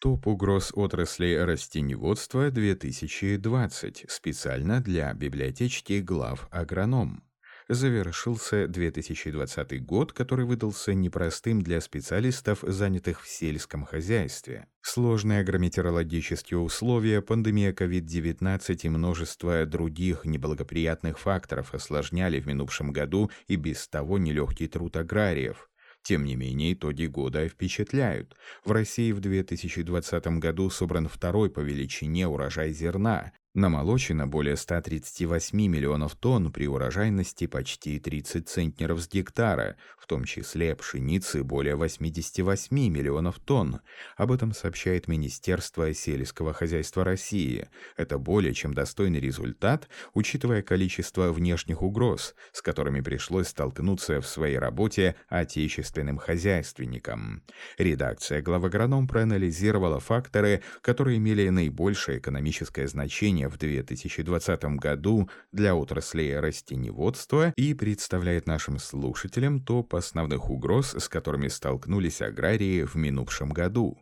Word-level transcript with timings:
Топ 0.00 0.26
угроз 0.26 0.72
отрасли 0.74 1.34
растеневодства 1.34 2.50
2020 2.50 4.06
специально 4.08 4.80
для 4.80 5.12
библиотечки 5.12 6.00
глав 6.00 6.48
агроном 6.50 7.22
завершился 7.70 8.66
2020 8.66 9.84
год, 9.84 10.12
который 10.12 10.44
выдался 10.44 10.92
непростым 10.92 11.62
для 11.62 11.80
специалистов, 11.80 12.64
занятых 12.66 13.22
в 13.22 13.28
сельском 13.28 13.84
хозяйстве. 13.84 14.66
Сложные 14.82 15.40
агрометеорологические 15.40 16.58
условия, 16.58 17.22
пандемия 17.22 17.72
COVID-19 17.72 18.80
и 18.82 18.88
множество 18.88 19.64
других 19.66 20.24
неблагоприятных 20.24 21.18
факторов 21.18 21.74
осложняли 21.74 22.40
в 22.40 22.46
минувшем 22.46 22.92
году 22.92 23.30
и 23.46 23.56
без 23.56 23.86
того 23.86 24.18
нелегкий 24.18 24.66
труд 24.66 24.96
аграриев. 24.96 25.69
Тем 26.02 26.24
не 26.24 26.34
менее, 26.34 26.72
итоги 26.72 27.06
года 27.06 27.48
впечатляют. 27.48 28.36
В 28.64 28.72
России 28.72 29.12
в 29.12 29.20
2020 29.20 30.26
году 30.38 30.70
собран 30.70 31.08
второй 31.08 31.50
по 31.50 31.60
величине 31.60 32.26
урожай 32.26 32.72
зерна, 32.72 33.32
Намолочено 33.52 34.28
более 34.28 34.56
138 34.56 35.58
миллионов 35.58 36.14
тонн 36.14 36.52
при 36.52 36.68
урожайности 36.68 37.48
почти 37.48 37.98
30 37.98 38.48
центнеров 38.48 39.00
с 39.00 39.08
гектара, 39.08 39.76
в 39.98 40.06
том 40.06 40.22
числе 40.22 40.76
пшеницы 40.76 41.42
более 41.42 41.74
88 41.74 42.76
миллионов 42.88 43.40
тонн. 43.40 43.80
Об 44.16 44.30
этом 44.30 44.52
сообщает 44.52 45.08
Министерство 45.08 45.92
сельского 45.92 46.52
хозяйства 46.52 47.02
России. 47.02 47.68
Это 47.96 48.18
более 48.18 48.54
чем 48.54 48.72
достойный 48.72 49.18
результат, 49.18 49.88
учитывая 50.14 50.62
количество 50.62 51.32
внешних 51.32 51.82
угроз, 51.82 52.36
с 52.52 52.62
которыми 52.62 53.00
пришлось 53.00 53.48
столкнуться 53.48 54.20
в 54.20 54.28
своей 54.28 54.58
работе 54.58 55.16
отечественным 55.28 56.18
хозяйственникам. 56.18 57.42
Редакция 57.78 58.42
главагроном 58.42 59.08
проанализировала 59.08 59.98
факторы, 59.98 60.62
которые 60.82 61.18
имели 61.18 61.48
наибольшее 61.48 62.18
экономическое 62.18 62.86
значение 62.86 63.39
в 63.48 63.56
2020 63.56 64.64
году 64.76 65.30
для 65.52 65.74
отрасли 65.74 66.32
растеневодства 66.32 67.52
и 67.56 67.74
представляет 67.74 68.46
нашим 68.46 68.78
слушателям 68.78 69.60
топ 69.60 69.94
основных 69.94 70.50
угроз, 70.50 70.94
с 70.94 71.08
которыми 71.08 71.48
столкнулись 71.48 72.22
аграрии 72.22 72.84
в 72.84 72.96
минувшем 72.96 73.50
году. 73.50 73.98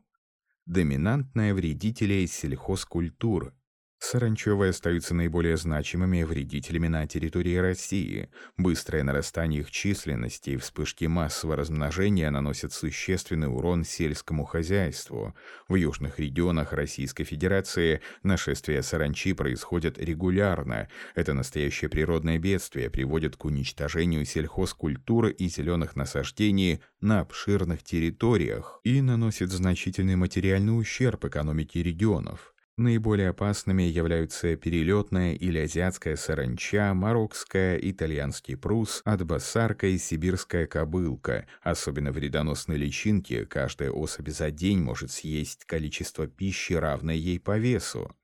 Доминантные 0.66 1.54
вредители 1.54 2.26
сельхозкультур 2.26 3.54
Саранчевые 4.00 4.70
остаются 4.70 5.12
наиболее 5.12 5.56
значимыми 5.56 6.22
вредителями 6.22 6.86
на 6.86 7.06
территории 7.08 7.56
России. 7.56 8.30
Быстрое 8.56 9.02
нарастание 9.02 9.60
их 9.60 9.72
численности 9.72 10.50
и 10.50 10.56
вспышки 10.56 11.06
массового 11.06 11.56
размножения 11.56 12.30
наносят 12.30 12.72
существенный 12.72 13.48
урон 13.48 13.84
сельскому 13.84 14.44
хозяйству. 14.44 15.34
В 15.66 15.74
южных 15.74 16.20
регионах 16.20 16.72
Российской 16.72 17.24
Федерации 17.24 18.00
нашествия 18.22 18.82
саранчи 18.82 19.32
происходят 19.32 19.98
регулярно. 19.98 20.88
Это 21.16 21.34
настоящее 21.34 21.90
природное 21.90 22.38
бедствие 22.38 22.90
приводит 22.90 23.36
к 23.36 23.44
уничтожению 23.44 24.24
сельхозкультуры 24.24 25.32
и 25.32 25.48
зеленых 25.48 25.96
насаждений 25.96 26.80
на 27.00 27.20
обширных 27.20 27.82
территориях 27.82 28.80
и 28.84 29.02
наносит 29.02 29.50
значительный 29.50 30.16
материальный 30.16 30.78
ущерб 30.78 31.24
экономике 31.24 31.82
регионов. 31.82 32.54
Наиболее 32.78 33.30
опасными 33.30 33.82
являются 33.82 34.54
перелетная 34.54 35.34
или 35.34 35.58
азиатская 35.58 36.14
саранча, 36.14 36.94
марокская, 36.94 37.76
итальянский 37.76 38.56
прус, 38.56 39.02
адбасарка 39.04 39.88
и 39.88 39.98
сибирская 39.98 40.68
кобылка. 40.68 41.48
Особенно 41.60 42.12
вредоносные 42.12 42.78
личинки 42.78 43.44
каждая 43.46 43.90
особь 43.90 44.28
за 44.28 44.52
день 44.52 44.78
может 44.78 45.10
съесть 45.10 45.64
количество 45.64 46.28
пищи, 46.28 46.74
равное 46.74 47.16
ей 47.16 47.40
по 47.40 47.58
весу. 47.58 48.14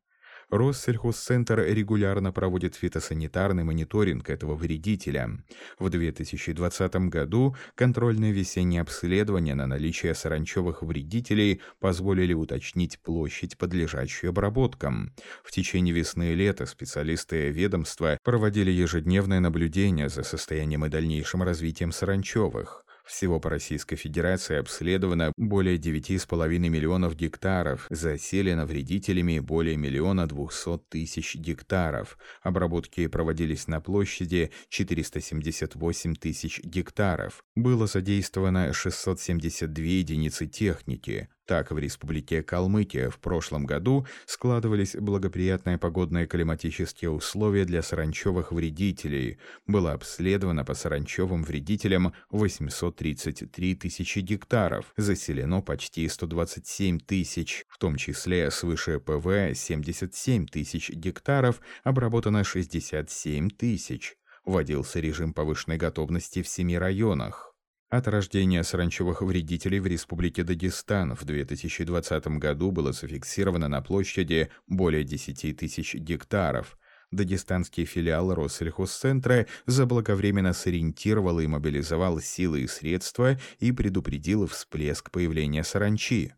Россельхозцентр 0.51 1.61
регулярно 1.61 2.33
проводит 2.33 2.75
фитосанитарный 2.75 3.65
мониторинг 3.65 4.31
этого 4.31 4.55
вредителя. 4.55 5.31
В 5.79 5.91
2020 5.91 6.95
году 7.09 7.57
контрольное 7.75 8.33
весеннее 8.33 8.83
обследование 8.83 9.55
на 9.55 9.67
наличие 9.67 10.15
саранчевых 10.15 10.83
вредителей 10.83 11.61
позволили 11.81 12.33
уточнить 12.35 13.01
площадь, 13.01 13.59
подлежащую 13.59 14.31
обработкам. 14.31 15.13
В 15.43 15.51
течение 15.51 15.95
весны 15.95 16.33
и 16.33 16.35
лета 16.35 16.67
специалисты 16.67 17.51
ведомства 17.51 18.19
проводили 18.23 18.71
ежедневное 18.71 19.41
наблюдение 19.41 20.09
за 20.09 20.23
состоянием 20.23 20.85
и 20.85 20.89
дальнейшим 20.89 21.43
развитием 21.43 21.93
саранчевых. 21.93 22.84
Всего 23.05 23.39
по 23.39 23.51
Российской 23.51 23.97
Федерации 23.97 24.57
обследовано 24.57 25.33
более 25.37 25.77
9,5 25.77 26.59
миллионов 26.59 27.15
гектаров, 27.15 27.87
заселено 27.91 28.65
вредителями 28.65 29.39
более 29.41 29.77
миллиона 29.77 30.27
200 30.27 30.79
тысяч 30.89 31.37
гектаров. 31.37 32.17
Обработки 32.43 33.07
проводились 33.07 33.69
на 33.69 33.83
площади 33.83 34.51
478 34.71 36.15
тысяч 36.15 36.61
гектаров. 36.65 37.45
Было 37.55 37.87
задействовано 37.87 38.73
672 38.73 39.85
единицы 39.85 40.47
техники. 40.47 41.29
Так, 41.47 41.73
в 41.73 41.79
Республике 41.79 42.43
Калмыкия 42.43 43.11
в 43.11 43.19
прошлом 43.19 43.67
году 43.67 44.07
складывались 44.25 44.97
благоприятные 44.97 45.77
погодные 45.77 46.27
климатические 46.27 47.11
условия 47.11 47.67
для 47.67 47.83
саранчевых 47.83 48.51
вредителей. 48.51 49.39
Было 49.67 49.93
обследовано 49.93 50.65
по 50.65 50.73
саранчевым 50.73 51.45
вредителям 51.45 52.15
833 52.31 53.75
тысячи 53.75 54.21
гектаров, 54.21 54.95
заселено 54.97 55.61
почти 55.61 56.09
127 56.09 57.01
тысяч, 57.01 57.67
в 57.69 57.77
том 57.77 57.97
числе 57.97 58.51
свыше 58.51 58.99
ПВ 58.99 59.55
77 59.55 60.47
тысяч 60.47 60.91
гектаров, 60.91 61.61
обработано 61.83 62.43
67 62.43 63.51
тысяч. 63.51 64.17
Вводился 64.47 64.99
режим 64.99 65.35
повышенной 65.35 65.77
готовности 65.77 66.43
в 66.43 66.49
семи 66.49 66.79
районах. 66.79 67.54
От 67.91 68.09
рождения 68.09 68.65
саранчевых 68.65 69.23
вредителей 69.23 69.79
в 69.79 69.87
Республике 69.87 70.43
Дагестан 70.43 71.15
в 71.15 71.25
2020 71.25 72.27
году 72.39 72.73
было 72.73 72.93
зафиксировано 72.93 73.69
на 73.69 73.83
площади 73.83 74.51
более 74.67 75.05
10 75.05 75.57
тысяч 75.57 75.95
гектаров. 75.95 76.77
Дагестанский 77.13 77.85
филиал 77.85 78.35
Россельхозцентра 78.35 79.47
заблаговременно 79.67 80.53
сориентировал 80.53 81.39
и 81.39 81.47
мобилизовал 81.47 82.21
силы 82.21 82.63
и 82.63 82.67
средства 82.67 83.39
и 83.61 83.71
предупредил 83.71 84.47
всплеск 84.49 85.13
появления 85.13 85.63
саранчи. 85.63 86.35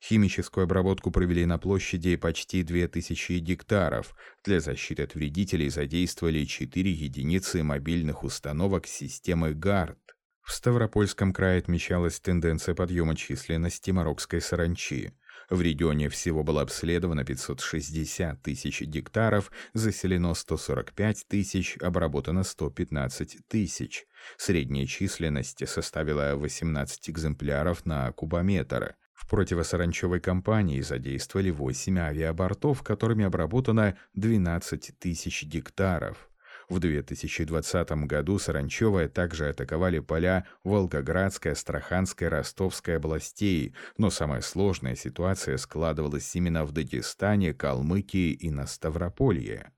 Химическую 0.00 0.64
обработку 0.64 1.10
провели 1.10 1.46
на 1.46 1.58
площади 1.58 2.16
почти 2.16 2.62
2000 2.62 3.38
гектаров. 3.38 4.14
Для 4.44 4.60
защиты 4.60 5.02
от 5.02 5.14
вредителей 5.14 5.70
задействовали 5.70 6.44
4 6.44 6.90
единицы 6.92 7.62
мобильных 7.62 8.22
установок 8.22 8.86
системы 8.86 9.54
ГАРД. 9.54 9.98
В 10.44 10.52
Ставропольском 10.52 11.32
крае 11.32 11.58
отмечалась 11.58 12.20
тенденция 12.20 12.74
подъема 12.74 13.16
численности 13.16 13.90
марокской 13.90 14.42
саранчи. 14.42 15.12
В 15.48 15.60
регионе 15.62 16.08
всего 16.10 16.42
было 16.42 16.62
обследовано 16.62 17.24
560 17.24 18.42
тысяч 18.42 18.82
гектаров, 18.82 19.50
заселено 19.72 20.34
145 20.34 21.26
тысяч, 21.28 21.76
обработано 21.80 22.44
115 22.44 23.38
тысяч. 23.48 24.06
Средняя 24.36 24.86
численность 24.86 25.66
составила 25.66 26.34
18 26.36 27.10
экземпляров 27.10 27.86
на 27.86 28.12
кубометр. 28.12 28.96
В 29.14 29.28
противосаранчевой 29.28 30.20
кампании 30.20 30.80
задействовали 30.82 31.50
8 31.50 31.98
авиабортов, 31.98 32.82
которыми 32.82 33.24
обработано 33.24 33.96
12 34.14 34.98
тысяч 34.98 35.44
гектаров. 35.44 36.28
В 36.74 36.80
2020 36.80 37.88
году 38.04 38.36
Саранчевые 38.40 39.06
также 39.06 39.48
атаковали 39.48 40.00
поля 40.00 40.44
Волгоградской, 40.64 41.52
Астраханской, 41.52 42.26
Ростовской 42.26 42.96
областей, 42.96 43.76
но 43.96 44.10
самая 44.10 44.40
сложная 44.40 44.96
ситуация 44.96 45.56
складывалась 45.56 46.34
именно 46.34 46.64
в 46.64 46.72
Дагестане, 46.72 47.54
Калмыкии 47.54 48.32
и 48.32 48.50
на 48.50 48.66
Ставрополье. 48.66 49.70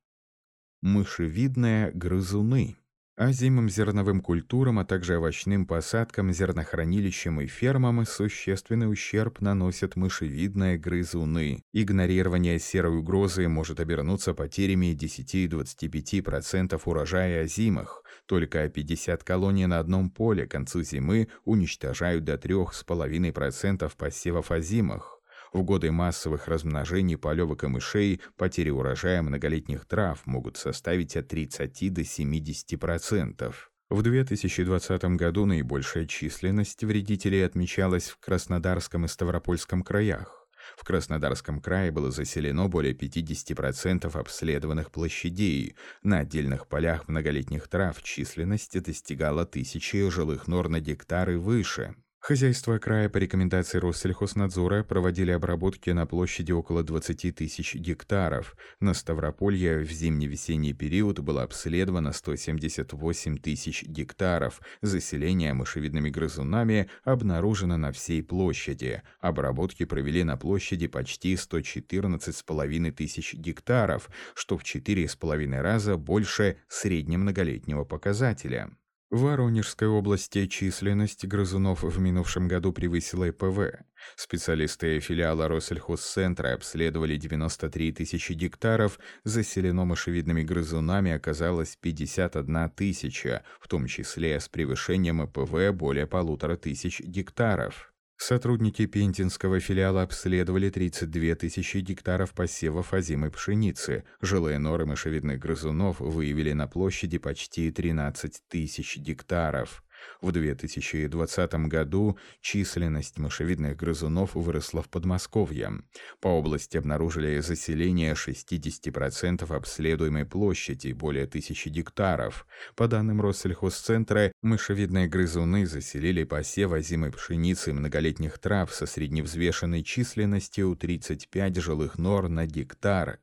Мышевидные 0.80 1.90
грызуны 1.92 2.78
Озимым 3.16 3.70
зерновым 3.70 4.20
культурам, 4.20 4.78
а 4.78 4.84
также 4.84 5.16
овощным 5.16 5.64
посадкам, 5.64 6.32
зернохранилищам 6.32 7.40
и 7.40 7.46
фермам 7.46 8.04
существенный 8.04 8.92
ущерб 8.92 9.40
наносят 9.40 9.96
мышевидные 9.96 10.76
грызуны. 10.76 11.64
Игнорирование 11.72 12.58
серой 12.58 12.98
угрозы 12.98 13.48
может 13.48 13.80
обернуться 13.80 14.34
потерями 14.34 14.94
10-25% 14.94 16.78
урожая 16.84 17.44
озимых. 17.44 18.02
Только 18.26 18.68
50 18.68 19.24
колоний 19.24 19.64
на 19.64 19.78
одном 19.78 20.10
поле 20.10 20.46
к 20.46 20.50
концу 20.50 20.82
зимы 20.82 21.28
уничтожают 21.46 22.24
до 22.24 22.34
3,5% 22.34 23.90
посевов 23.96 24.50
озимых. 24.50 25.15
В 25.52 25.62
годы 25.62 25.90
массовых 25.90 26.48
размножений 26.48 27.16
полевок 27.16 27.64
и 27.64 27.66
мышей 27.68 28.20
потери 28.36 28.70
урожая 28.70 29.22
многолетних 29.22 29.86
трав 29.86 30.24
могут 30.26 30.56
составить 30.56 31.16
от 31.16 31.28
30 31.28 31.92
до 31.92 32.00
70%. 32.02 33.54
В 33.88 34.02
2020 34.02 35.04
году 35.16 35.46
наибольшая 35.46 36.06
численность 36.06 36.82
вредителей 36.82 37.46
отмечалась 37.46 38.08
в 38.08 38.18
Краснодарском 38.18 39.04
и 39.04 39.08
Ставропольском 39.08 39.82
краях. 39.82 40.48
В 40.76 40.84
Краснодарском 40.84 41.60
крае 41.60 41.92
было 41.92 42.10
заселено 42.10 42.68
более 42.68 42.94
50% 42.94 44.18
обследованных 44.18 44.90
площадей. 44.90 45.76
На 46.02 46.20
отдельных 46.20 46.66
полях 46.66 47.06
многолетних 47.06 47.68
трав 47.68 48.02
численность 48.02 48.82
достигала 48.82 49.46
тысячи 49.46 50.08
жилых 50.10 50.48
нор 50.48 50.68
на 50.68 50.80
гектар 50.80 51.30
выше. 51.30 51.94
Хозяйства 52.26 52.78
края 52.78 53.08
по 53.08 53.18
рекомендации 53.18 53.78
Россельхознадзора 53.78 54.82
проводили 54.82 55.30
обработки 55.30 55.90
на 55.90 56.06
площади 56.06 56.50
около 56.50 56.82
20 56.82 57.32
тысяч 57.36 57.76
гектаров. 57.76 58.56
На 58.80 58.94
Ставрополье 58.94 59.78
в 59.78 59.92
зимне-весенний 59.92 60.72
период 60.72 61.20
было 61.20 61.44
обследовано 61.44 62.12
178 62.12 63.38
тысяч 63.38 63.84
гектаров. 63.84 64.60
Заселение 64.82 65.54
мышевидными 65.54 66.10
грызунами 66.10 66.90
обнаружено 67.04 67.76
на 67.76 67.92
всей 67.92 68.24
площади. 68.24 69.04
Обработки 69.20 69.84
провели 69.84 70.24
на 70.24 70.36
площади 70.36 70.88
почти 70.88 71.34
114,5 71.34 72.90
тысяч 72.90 73.34
гектаров, 73.34 74.10
что 74.34 74.58
в 74.58 74.64
4,5 74.64 75.60
раза 75.60 75.96
больше 75.96 76.56
среднемноголетнего 76.66 77.84
показателя. 77.84 78.72
В 79.08 79.20
Воронежской 79.20 79.86
области 79.86 80.48
численность 80.48 81.24
грызунов 81.24 81.84
в 81.84 82.00
минувшем 82.00 82.48
году 82.48 82.72
превысила 82.72 83.28
ИПВ. 83.28 83.84
Специалисты 84.16 84.98
филиала 84.98 85.46
Россельхозцентра 85.46 86.54
обследовали 86.54 87.16
93 87.16 87.92
тысячи 87.92 88.32
гектаров, 88.32 88.98
заселено 89.22 89.84
мышевидными 89.84 90.42
грызунами 90.42 91.12
оказалось 91.12 91.76
51 91.80 92.70
тысяча, 92.70 93.44
в 93.60 93.68
том 93.68 93.86
числе 93.86 94.40
с 94.40 94.48
превышением 94.48 95.22
ИПВ 95.22 95.72
более 95.72 96.08
полутора 96.08 96.56
тысяч 96.56 96.98
гектаров. 96.98 97.92
Сотрудники 98.18 98.86
пентинского 98.86 99.60
филиала 99.60 100.02
обследовали 100.02 100.70
32 100.70 101.34
тысячи 101.34 101.78
гектаров 101.78 102.32
посевов 102.32 102.94
озимой 102.94 103.30
пшеницы. 103.30 104.04
Жилые 104.22 104.58
норы 104.58 104.86
мышевидных 104.86 105.38
грызунов 105.38 106.00
выявили 106.00 106.52
на 106.52 106.66
площади 106.66 107.18
почти 107.18 107.70
13 107.70 108.42
тысяч 108.48 108.96
гектаров. 108.96 109.84
В 110.20 110.32
2020 110.32 111.54
году 111.68 112.18
численность 112.40 113.18
мышевидных 113.18 113.76
грызунов 113.76 114.34
выросла 114.34 114.82
в 114.82 114.88
Подмосковье. 114.88 115.82
По 116.20 116.28
области 116.28 116.76
обнаружили 116.76 117.40
заселение 117.40 118.14
60% 118.14 119.54
обследуемой 119.54 120.24
площади, 120.24 120.92
более 120.92 121.24
1000 121.24 121.70
гектаров. 121.70 122.46
По 122.74 122.88
данным 122.88 123.20
Россельхозцентра, 123.20 124.32
мышевидные 124.42 125.08
грызуны 125.08 125.66
заселили 125.66 126.24
посев 126.24 126.72
озимой 126.72 127.12
пшеницы 127.12 127.70
и 127.70 127.74
многолетних 127.74 128.38
трав 128.38 128.72
со 128.72 128.86
средневзвешенной 128.86 129.82
численностью 129.82 130.74
35 130.76 131.56
жилых 131.56 131.98
нор 131.98 132.28
на 132.28 132.46
гектар 132.46 133.18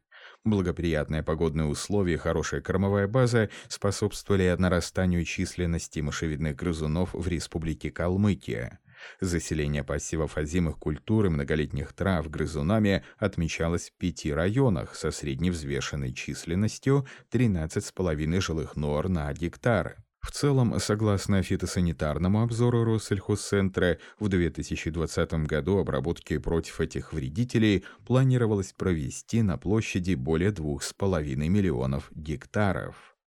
Благоприятные 0.46 1.24
погодные 1.24 1.68
условия 1.68 2.16
и 2.16 2.18
хорошая 2.18 2.60
кормовая 2.60 3.08
база 3.08 3.50
способствовали 3.70 4.54
нарастанию 4.60 5.24
численности 5.24 6.02
мышевидных 6.02 6.58
грызунов 6.58 7.14
в 7.14 7.26
Республике 7.30 7.92
Калмыкия. 7.92 8.80
Заселение 9.22 9.86
пассивов 9.86 10.38
озимых 10.38 10.78
культур 10.80 11.28
и 11.28 11.30
многолетних 11.30 11.94
трав 11.94 12.30
грызунами 12.30 13.04
отмечалось 13.18 13.90
в 13.90 13.94
пяти 13.98 14.34
районах 14.34 14.96
со 14.96 15.12
средневзвешенной 15.12 16.14
численностью 16.14 17.08
13,5 17.32 18.42
жилых 18.42 18.76
нор 18.76 19.08
на 19.08 19.32
гектар. 19.34 20.03
В 20.24 20.32
целом, 20.32 20.80
согласно 20.80 21.44
фитосанитарному 21.44 22.42
обзору 22.42 22.86
Россельхозцентра, 22.86 24.00
в 24.20 24.30
2020 24.30 25.34
году 25.46 25.80
обработки 25.80 26.38
против 26.38 26.80
этих 26.80 27.12
вредителей 27.12 27.84
планировалось 28.08 28.72
провести 28.72 29.42
на 29.42 29.58
площади 29.58 30.16
более 30.16 30.52
2,5 30.52 31.36
миллионов 31.36 32.10
гектаров. 32.16 33.18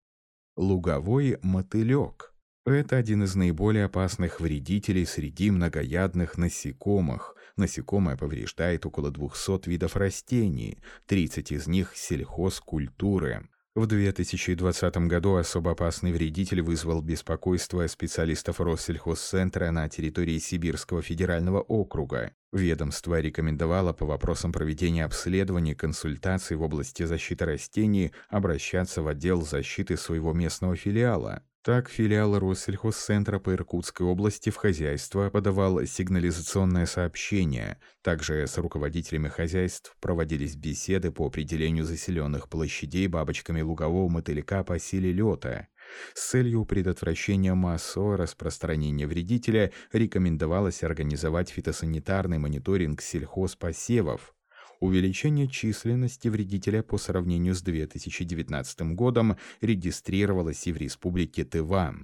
Луговой 0.57 1.39
мотылек– 1.43 2.33
это 2.65 2.97
один 2.97 3.25
из 3.25 3.37
наиболее 3.37 3.85
опасных 3.85 4.41
вредителей 4.41 5.05
среди 5.05 5.51
многоядных 5.51 6.39
насекомых. 6.39 7.37
Насекомое 7.57 8.17
повреждает 8.17 8.87
около 8.87 9.11
200 9.11 9.69
видов 9.69 9.97
растений, 9.97 10.79
30 11.07 11.53
из 11.53 11.67
них– 11.67 11.93
сельхозкультуры. 11.95 13.51
В 13.77 13.87
2020 13.87 14.97
году 15.07 15.35
особо 15.35 15.73
опасный 15.73 16.11
вредитель 16.11 16.63
вызвал 16.63 17.03
беспокойство 17.03 17.87
специалистов 17.87 18.59
Россельхозцентра 18.59 19.71
на 19.71 19.87
территории 19.91 20.39
Сибирского 20.39 21.03
федерального 21.03 21.61
округа. 21.61 22.33
Ведомство 22.53 23.21
рекомендовало 23.21 23.93
по 23.93 24.07
вопросам 24.07 24.51
проведения 24.51 25.05
обследований 25.05 25.75
консультаций 25.75 26.57
в 26.57 26.63
области 26.63 27.03
защиты 27.03 27.45
растений 27.45 28.13
обращаться 28.31 29.03
в 29.03 29.09
отдел 29.09 29.43
защиты 29.43 29.99
своего 29.99 30.33
местного 30.33 30.75
филиала. 30.75 31.43
Так, 31.67 31.89
филиал 31.89 32.39
Россельхозцентра 32.39 33.41
по 33.41 33.53
Иркутской 33.53 34.07
области 34.07 34.51
в 34.51 34.57
хозяйство 34.57 35.31
подавал 35.31 35.85
сигнализационное 35.85 36.87
сообщение. 36.87 37.81
Также 38.03 38.47
с 38.47 38.57
руководителями 38.57 39.27
хозяйств 39.27 39.97
проводились 40.01 40.55
беседы 40.55 41.11
по 41.11 41.27
определению 41.27 41.85
заселенных 41.85 42.49
площадей 42.49 43.09
бабочками 43.09 43.63
лугового 43.63 44.09
мотылька 44.09 44.63
по 44.63 44.79
силе 44.79 45.11
лета. 45.11 45.67
С 46.15 46.31
целью 46.31 46.65
предотвращения 46.67 47.55
массового 47.55 48.17
распространения 48.17 49.09
вредителя 49.09 49.73
рекомендовалось 49.91 50.85
организовать 50.85 51.51
фитосанитарный 51.51 52.39
мониторинг 52.39 53.03
сельхозпосевов, 53.03 54.36
увеличение 54.81 55.49
численности 55.49 56.29
вредителя 56.29 56.83
по 56.83 56.99
сравнению 56.99 57.55
с 57.55 57.63
2019 57.63 58.95
годом 58.95 59.37
регистрировалось 59.61 60.67
и 60.67 60.73
в 60.73 60.77
республике 60.77 61.45
Тыва. 61.45 61.95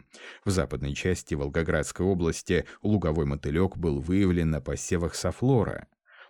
В 0.44 0.50
западной 0.50 0.94
части 0.94 1.34
Волгоградской 1.34 2.06
области 2.06 2.64
луговой 2.82 3.26
мотылек 3.26 3.76
был 3.76 4.00
выявлен 4.00 4.50
на 4.50 4.60
посевах 4.60 5.14
софлора. 5.14 5.86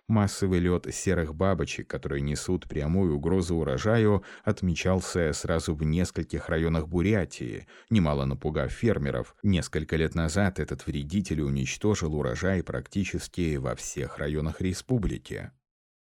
Массовый 0.09 0.59
лед 0.59 0.93
серых 0.93 1.33
бабочек, 1.33 1.87
которые 1.87 2.21
несут 2.21 2.67
прямую 2.67 3.15
угрозу 3.15 3.55
урожаю, 3.55 4.23
отмечался 4.43 5.31
сразу 5.31 5.73
в 5.75 5.83
нескольких 5.83 6.49
районах 6.49 6.89
Бурятии, 6.89 7.67
немало 7.89 8.25
напугав 8.25 8.69
фермеров. 8.69 9.33
Несколько 9.43 9.95
лет 9.95 10.13
назад 10.13 10.59
этот 10.59 10.85
вредитель 10.85 11.41
уничтожил 11.41 12.15
урожай 12.15 12.63
практически 12.63 13.55
во 13.55 13.75
всех 13.75 14.17
районах 14.17 14.59
республики. 14.59 15.51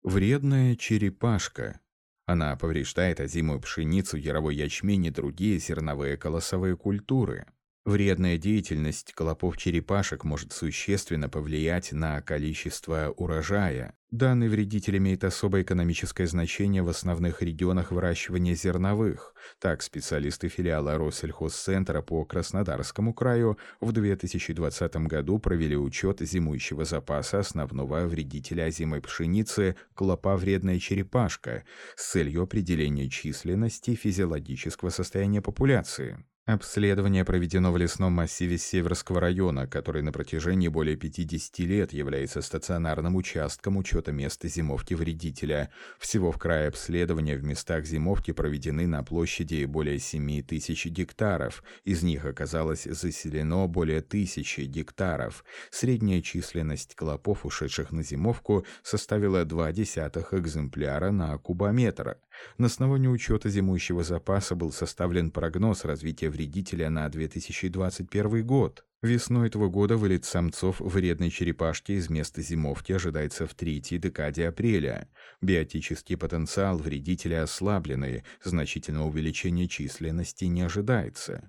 Вредная 0.03 0.75
черепашка. 0.75 1.79
Она 2.25 2.55
повреждает 2.55 3.19
озимую 3.19 3.61
пшеницу, 3.61 4.17
яровой 4.17 4.55
ячмень 4.55 5.05
и 5.05 5.11
другие 5.11 5.59
зерновые 5.59 6.17
колосовые 6.17 6.75
культуры. 6.75 7.45
Вредная 7.83 8.37
деятельность 8.37 9.11
клопов-черепашек 9.13 10.23
может 10.23 10.53
существенно 10.53 11.29
повлиять 11.29 11.91
на 11.91 12.21
количество 12.21 13.11
урожая. 13.17 13.95
Данный 14.11 14.49
вредитель 14.49 14.97
имеет 14.97 15.23
особое 15.23 15.63
экономическое 15.63 16.27
значение 16.27 16.83
в 16.83 16.89
основных 16.89 17.41
регионах 17.41 17.91
выращивания 17.91 18.53
зерновых. 18.53 19.33
Так, 19.59 19.81
специалисты 19.81 20.47
филиала 20.47 20.99
Россельхозцентра 20.99 22.03
по 22.03 22.23
Краснодарскому 22.23 23.15
краю 23.15 23.57
в 23.79 23.91
2020 23.91 24.95
году 25.07 25.39
провели 25.39 25.75
учет 25.75 26.19
зимующего 26.19 26.85
запаса 26.85 27.39
основного 27.39 28.05
вредителя 28.05 28.65
озимой 28.65 29.01
пшеницы 29.01 29.75
клопа 29.95 30.37
вредная 30.37 30.77
черепашка 30.77 31.63
с 31.95 32.11
целью 32.11 32.43
определения 32.43 33.09
численности 33.09 33.95
физиологического 33.95 34.89
состояния 34.89 35.41
популяции. 35.41 36.23
Обследование 36.47 37.23
проведено 37.23 37.71
в 37.71 37.77
лесном 37.77 38.13
массиве 38.13 38.57
Северского 38.57 39.19
района, 39.19 39.67
который 39.67 40.01
на 40.01 40.11
протяжении 40.11 40.69
более 40.69 40.95
50 40.95 41.59
лет 41.59 41.93
является 41.93 42.41
стационарным 42.41 43.15
участком 43.15 43.77
учета 43.77 44.11
места 44.11 44.47
зимовки 44.47 44.95
вредителя. 44.95 45.69
Всего 45.99 46.31
в 46.31 46.39
крае 46.39 46.69
обследования 46.69 47.37
в 47.37 47.43
местах 47.43 47.85
зимовки 47.85 48.31
проведены 48.31 48.87
на 48.87 49.03
площади 49.03 49.65
более 49.65 49.99
7 49.99 50.41
тысяч 50.41 50.87
гектаров. 50.87 51.63
Из 51.83 52.01
них 52.01 52.25
оказалось 52.25 52.85
заселено 52.85 53.67
более 53.67 54.01
тысячи 54.01 54.61
гектаров. 54.61 55.45
Средняя 55.69 56.21
численность 56.21 56.95
клопов, 56.95 57.45
ушедших 57.45 57.91
на 57.91 58.01
зимовку, 58.01 58.65
составила 58.81 59.45
0,2 59.45 60.39
экземпляра 60.39 61.11
на 61.11 61.37
кубометр. 61.37 62.17
На 62.57 62.67
основании 62.67 63.07
учета 63.07 63.49
зимующего 63.49 64.03
запаса 64.03 64.55
был 64.55 64.71
составлен 64.71 65.31
прогноз 65.31 65.85
развития 65.85 66.29
вредителя 66.29 66.89
на 66.89 67.07
2021 67.09 68.45
год. 68.45 68.85
Весной 69.01 69.47
этого 69.47 69.67
года 69.67 69.97
вылет 69.97 70.25
самцов 70.25 70.79
вредной 70.79 71.31
черепашки 71.31 71.93
из 71.93 72.09
места 72.09 72.43
зимовки 72.43 72.91
ожидается 72.91 73.47
в 73.47 73.55
третьей 73.55 73.97
декаде 73.97 74.47
апреля. 74.47 75.09
Биотический 75.41 76.15
потенциал 76.15 76.77
вредителя 76.77 77.41
ослабленный, 77.41 78.23
значительного 78.43 79.07
увеличения 79.07 79.67
численности 79.67 80.45
не 80.45 80.61
ожидается. 80.61 81.43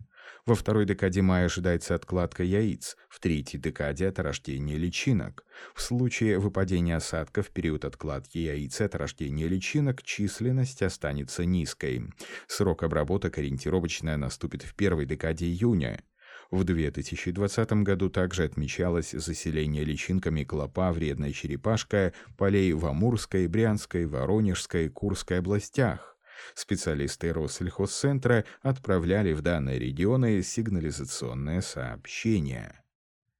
Во 0.45 0.55
второй 0.55 0.87
декаде 0.87 1.23
мая 1.23 1.47
ожидается 1.47 1.95
откладка 1.95 2.43
яиц, 2.43 2.97
в 3.09 3.21
третьей 3.21 3.61
декаде– 3.61 4.05
это 4.07 4.23
рождение 4.23 4.77
личинок. 4.77 5.45
В 5.75 5.81
случае 5.81 6.39
выпадения 6.39 6.97
осадка 6.97 7.43
в 7.43 7.51
период 7.51 7.85
откладки 7.85 8.39
яиц 8.39 8.81
от 8.81 8.95
рождения 8.97 9.47
личинок 9.47 10.03
численность 10.03 10.83
останется 10.83 11.45
низкой. 11.45 12.13
Срок 12.49 12.83
обработок 12.83 13.39
ориентировочно 13.39 14.17
наступит 14.17 14.63
в 14.63 14.75
первой 14.75 15.07
декаде 15.07 15.47
июня. 15.47 16.03
В 16.51 16.65
2020 16.65 17.73
году 17.83 18.11
также 18.11 18.45
отмечалось 18.45 19.13
заселение 19.13 19.85
личинками 19.85 20.45
клопа 20.45 20.93
вредная 20.93 21.33
черепашка 21.33 22.13
полей 22.37 22.75
в 22.75 22.85
Амурской, 22.85 23.47
Брянской, 23.47 24.05
Воронежской, 24.05 24.91
Курской 24.91 25.39
областях. 25.39 26.12
Специалисты 26.55 27.33
Россельхозцентра 27.33 28.45
отправляли 28.61 29.33
в 29.33 29.43
данные 29.43 29.79
регионы 29.79 30.43
сигнализационное 30.43 31.61
сообщение. 31.61 32.83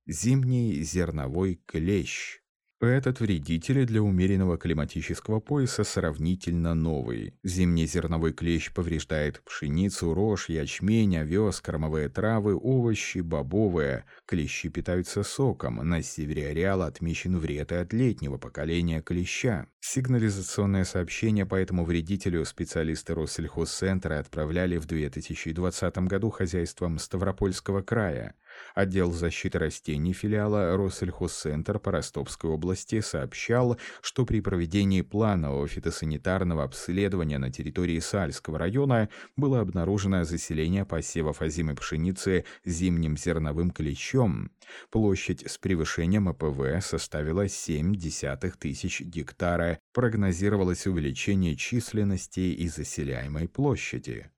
Зимний 0.07 0.83
зерновой 0.83 1.63
клещ 1.67 2.42
этот 2.87 3.21
вредитель 3.21 3.87
для 3.87 4.03
умеренного 4.03 4.59
климатического 4.59 5.41
пояса 5.41 5.85
сравнительно 5.85 6.75
новый. 6.75 7.35
Зимний 7.45 7.87
зерновой 7.87 8.33
клещ 8.33 8.73
повреждает 8.73 9.43
пшеницу, 9.45 10.15
рожь, 10.15 10.49
ячмень, 10.49 11.17
овес, 11.17 11.61
кормовые 11.61 12.09
травы, 12.09 12.57
овощи, 12.57 13.19
бобовые. 13.19 14.05
Клещи 14.27 14.69
питаются 14.69 15.23
соком. 15.23 15.77
На 15.77 16.03
севере 16.03 16.49
ареала 16.49 16.87
отмечен 16.87 17.39
вред 17.39 17.73
и 17.73 17.77
от 17.77 17.93
летнего 17.93 18.39
поколения 18.39 19.03
клеща. 19.03 19.67
Сигнализационное 19.81 20.85
сообщение 20.85 21.45
по 21.45 21.57
этому 21.57 21.85
вредителю 21.85 22.45
специалисты 22.45 23.15
Россельхозцентра 23.15 24.19
отправляли 24.19 24.77
в 24.77 24.87
2020 24.87 25.99
году 25.99 26.31
хозяйствам 26.31 26.99
Ставропольского 26.99 27.83
края. 27.83 28.35
Отдел 28.75 29.13
защиты 29.13 29.59
растений 29.59 30.13
филиала 30.13 30.77
Россельхозцентр 30.77 31.79
по 31.79 31.93
Ростовской 31.93 32.51
области 32.51 33.01
сообщал, 33.01 33.79
что 34.01 34.25
при 34.25 34.41
проведении 34.41 35.03
планового 35.03 35.67
фитосанитарного 35.69 36.65
обследования 36.65 37.39
на 37.39 37.51
территории 37.51 37.99
Сальского 37.99 38.59
района 38.59 39.09
было 39.37 39.61
обнаружено 39.61 40.25
заселение 40.25 40.85
посевов 40.85 41.43
озимой 41.43 41.75
пшеницы 41.75 42.45
зимним 42.65 43.17
зерновым 43.17 43.71
клещом. 43.71 44.51
Площадь 44.91 45.49
с 45.49 45.59
превышением 45.59 46.29
АПВ 46.29 46.85
составила 46.85 47.49
7 47.49 47.95
десятых 47.95 48.57
тысяч 48.57 49.01
гектара. 49.01 49.79
Прогнозировалось 49.93 50.87
увеличение 50.87 51.57
численности 51.57 52.41
и 52.41 52.69
заселяемой 52.69 53.49
площади. 53.49 54.31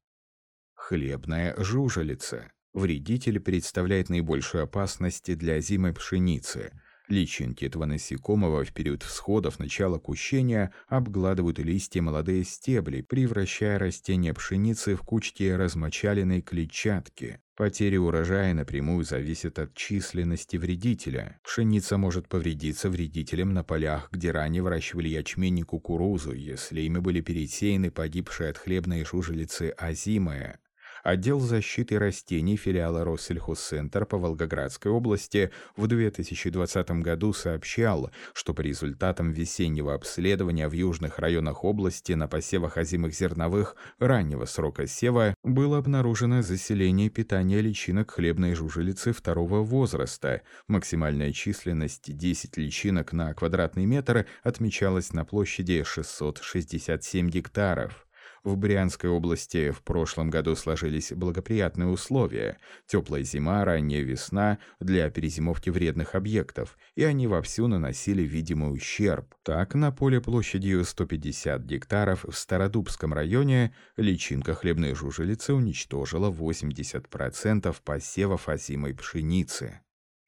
Хлебная 0.75 1.55
жужелица 1.57 2.51
Вредитель 2.75 3.39
представляет 3.39 4.09
наибольшую 4.09 4.65
опасность 4.65 5.33
для 5.39 5.61
зимой 5.61 5.93
пшеницы. 5.93 6.73
Личинки 7.07 7.67
этого 7.67 7.85
насекомого 7.85 8.65
в 8.65 8.73
период 8.73 9.05
всходов 9.05 9.61
начала 9.61 9.99
кущения 9.99 10.73
обгладывают 10.89 11.61
листья 11.61 12.03
молодые 12.03 12.43
стебли, 12.43 13.03
превращая 13.03 13.79
растения 13.79 14.35
пшеницы 14.35 14.97
в 14.97 15.03
кучки 15.03 15.45
размочаленной 15.45 16.41
клетчатки. 16.41 17.41
Потеря 17.57 18.01
урожая 18.01 18.55
напрямую 18.55 19.05
зависит 19.05 19.61
от 19.61 19.75
численности 19.75 20.57
вредителя. 20.57 21.39
Пшеница 21.45 21.97
может 21.97 22.29
повредиться 22.29 22.91
вредителем 22.91 23.55
на 23.55 23.63
полях, 23.63 24.09
где 24.11 24.33
ранее 24.33 24.63
выращивали 24.63 25.07
ячмень 25.09 25.61
и 25.61 25.63
кукурузу, 25.63 26.33
если 26.33 26.81
ими 26.81 26.99
были 26.99 27.21
пересеяны 27.21 27.93
погибшие 27.93 28.51
от 28.51 28.59
хлебной 28.59 29.05
жужелицы 29.05 29.73
озимая. 29.79 30.59
Отдел 31.05 31.39
защиты 31.39 31.99
растений 31.99 32.57
филиала 32.57 33.05
Россельхозцентр 33.05 34.07
по 34.07 34.17
Волгоградской 34.17 34.91
области 34.91 35.51
в 35.77 35.87
2020 35.87 36.91
году 37.03 37.35
сообщал, 37.35 38.11
что 38.33 38.55
по 38.55 38.63
результатам 38.63 39.31
весеннего 39.31 39.93
обследования 39.93 40.67
в 40.67 40.73
южных 40.73 41.19
районах 41.19 41.63
области 41.63 42.13
на 42.13 42.27
посевах 42.27 42.79
озимых 42.79 43.13
зерновых 43.13 43.77
раннего 43.99 44.47
срока 44.47 44.87
сева 44.87 45.35
было 45.43 45.77
обнаружено 45.77 46.41
заселение 46.41 47.11
питания 47.11 47.61
личинок 47.61 48.13
хлебной 48.13 48.55
жужелицы 48.55 49.13
второго 49.13 49.59
возраста. 49.61 50.41
Максимальная 50.69 51.33
численность 51.33 52.17
10 52.17 52.57
личинок 52.57 53.13
на 53.13 53.35
квадратный 53.35 53.85
метр 53.85 54.25
отмечалась 54.43 55.13
на 55.13 55.27
площади 55.27 55.83
667 55.83 57.29
гектаров. 57.29 58.04
В 58.45 58.59
Брянской 58.59 59.09
области 59.09 59.71
в 59.71 59.81
прошлом 59.83 60.29
году 60.29 60.55
сложились 60.55 61.13
благоприятные 61.13 61.89
условия. 61.89 62.59
Теплая 62.87 63.23
зима, 63.23 63.65
ранняя 63.65 64.03
весна 64.03 64.59
для 64.81 65.09
перезимовки 65.09 65.71
вредных 65.71 66.15
объектов, 66.15 66.77
и 66.95 67.05
они 67.05 67.27
вовсю 67.27 67.69
наносили 67.69 68.21
видимый 68.21 68.75
ущерб. 68.75 69.35
Так, 69.45 69.75
на 69.75 69.93
поле 69.93 70.21
площадью 70.21 70.85
150 70.85 71.63
гектаров 71.63 72.27
в 72.27 72.37
Стародубском 72.37 73.15
районе 73.15 73.75
личинка 73.97 74.55
хлебной 74.55 74.95
жужелицы 74.95 75.55
уничтожила 75.55 76.31
80% 76.31 77.75
посевов 77.83 78.51
озимой 78.51 78.93
пшеницы. 78.95 79.81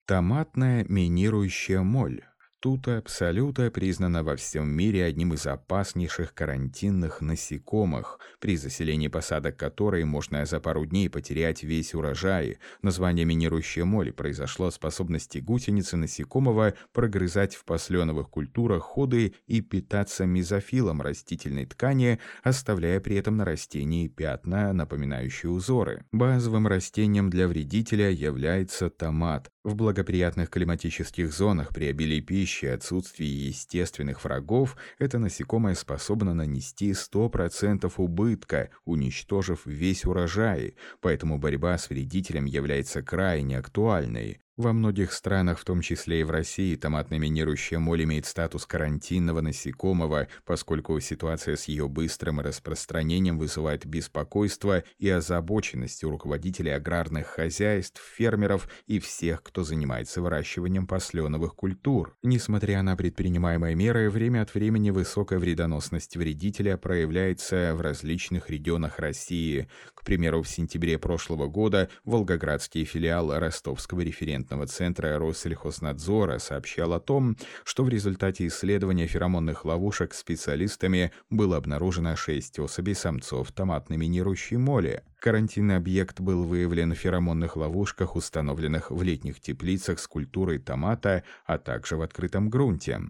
Томатная 0.07 0.87
минирующая 0.89 1.83
моль 1.83 2.23
Тута 2.59 2.97
абсолюта 2.97 3.71
признана 3.71 4.25
во 4.25 4.35
всем 4.35 4.67
мире 4.69 5.05
одним 5.05 5.35
из 5.35 5.47
опаснейших 5.47 6.33
карантинных 6.33 7.21
насекомых, 7.21 8.19
при 8.41 8.57
заселении 8.57 9.09
посадок 9.09 9.59
которой 9.59 10.05
можно 10.05 10.45
за 10.47 10.59
пару 10.59 10.87
дней 10.87 11.11
потерять 11.11 11.63
весь 11.63 11.95
урожай. 11.95 12.59
Название 12.81 13.27
минирующая 13.27 13.85
моль 13.85 14.11
произошло 14.11 14.69
от 14.69 14.75
способности 14.75 15.37
гусеницы 15.39 15.99
насекомого 15.99 16.73
прогрызать 16.93 17.55
в 17.55 17.67
посленовых 17.67 18.31
культурах 18.31 18.85
ходы 18.85 19.35
и 19.47 19.61
питаться 19.61 20.25
мезофилом 20.25 21.03
растительной 21.03 21.67
ткани, 21.67 22.21
оставляя 22.43 23.01
при 23.01 23.17
этом 23.17 23.37
на 23.37 23.45
растении 23.45 24.09
пятна, 24.09 24.73
напоминающие 24.73 25.51
узоры. 25.51 26.07
Базовым 26.11 26.67
растением 26.67 27.29
для 27.29 27.49
вредителя 27.49 28.11
является 28.11 28.89
томат. 28.89 29.51
В 29.67 29.75
благоприятных 29.75 30.49
климатических 30.49 31.33
зонах 31.33 31.75
при 31.75 31.87
обилии 31.87 32.21
пищи 32.21 32.67
и 32.67 32.69
отсутствии 32.69 33.27
естественных 33.27 34.23
врагов 34.23 34.77
это 35.01 35.19
насекомое 35.19 35.75
способно 35.75 36.35
нанести 36.35 36.93
100% 36.93 37.93
убытка, 37.97 38.71
уничтожив 38.85 39.67
весь 39.67 40.05
урожай, 40.05 40.77
поэтому 41.01 41.41
борьба 41.41 41.77
с 41.79 41.91
вредителем 41.91 42.45
является 42.45 43.03
крайне 43.03 43.59
актуальной. 43.59 44.39
Во 44.57 44.73
многих 44.73 45.13
странах, 45.13 45.59
в 45.59 45.65
том 45.67 45.83
числе 45.83 46.21
и 46.21 46.25
в 46.25 46.31
России, 46.31 46.77
томатная 46.77 47.19
минирующая 47.19 47.79
моль 47.79 48.05
имеет 48.05 48.25
статус 48.25 48.65
карантинного 48.65 49.43
насекомого, 49.43 50.29
поскольку 50.47 50.99
ситуация 50.99 51.57
с 51.57 51.65
ее 51.69 51.91
быстрым 51.91 52.41
распространением 52.41 53.39
вызывает 53.39 53.85
беспокойство 53.85 54.83
и 54.99 55.11
озабоченность 55.11 56.05
у 56.05 56.11
руководителей 56.11 56.71
аграрных 56.71 57.27
хозяйств, 57.27 58.01
фермеров 58.01 58.67
и 58.87 58.99
всех, 58.99 59.43
кто 59.43 59.63
занимается 59.63 60.23
выращиванием 60.23 60.87
посленовых 60.87 61.55
культур. 61.55 62.17
Несмотря 62.23 62.81
на 62.81 62.97
предпринимаемые 62.97 63.75
меры, 63.75 64.09
время 64.09 64.41
от 64.41 64.55
времени 64.55 64.89
высокая 64.89 65.39
вредоносность 65.39 66.17
вредителя 66.17 66.79
проявляется 66.79 67.75
в 67.75 67.83
различных 67.83 68.49
регионах 68.49 69.01
России. 69.01 69.69
К 69.93 70.03
примеру, 70.03 70.41
в 70.41 70.49
сентябре 70.49 70.99
прошлого 70.99 71.47
года 71.47 71.91
Волгоградский 72.07 72.85
филиал 72.87 73.39
Ростовского 73.39 74.01
референта 74.01 74.46
компетентного 74.47 74.67
центра 74.67 75.19
Россельхознадзора 75.19 76.39
сообщал 76.39 76.93
о 76.93 77.01
том, 77.01 77.37
что 77.65 77.85
в 77.85 77.89
результате 77.89 78.47
исследования 78.47 79.07
феромонных 79.07 79.65
ловушек 79.65 80.15
специалистами 80.15 81.11
было 81.31 81.57
обнаружено 81.57 82.17
6 82.17 82.61
особей 82.61 82.95
самцов 82.95 83.51
томатной 83.53 83.97
минирующей 83.97 84.57
моли. 84.57 85.03
Карантинный 85.21 85.77
объект 85.77 86.21
был 86.21 86.45
выявлен 86.45 86.93
в 86.93 86.99
феромонных 86.99 87.57
ловушках, 87.57 88.17
установленных 88.17 88.91
в 88.91 89.03
летних 89.03 89.41
теплицах 89.41 89.99
с 89.99 90.07
культурой 90.07 90.59
томата, 90.59 91.25
а 91.47 91.59
также 91.59 91.97
в 91.97 92.03
открытом 92.03 92.51
грунте. 92.51 93.01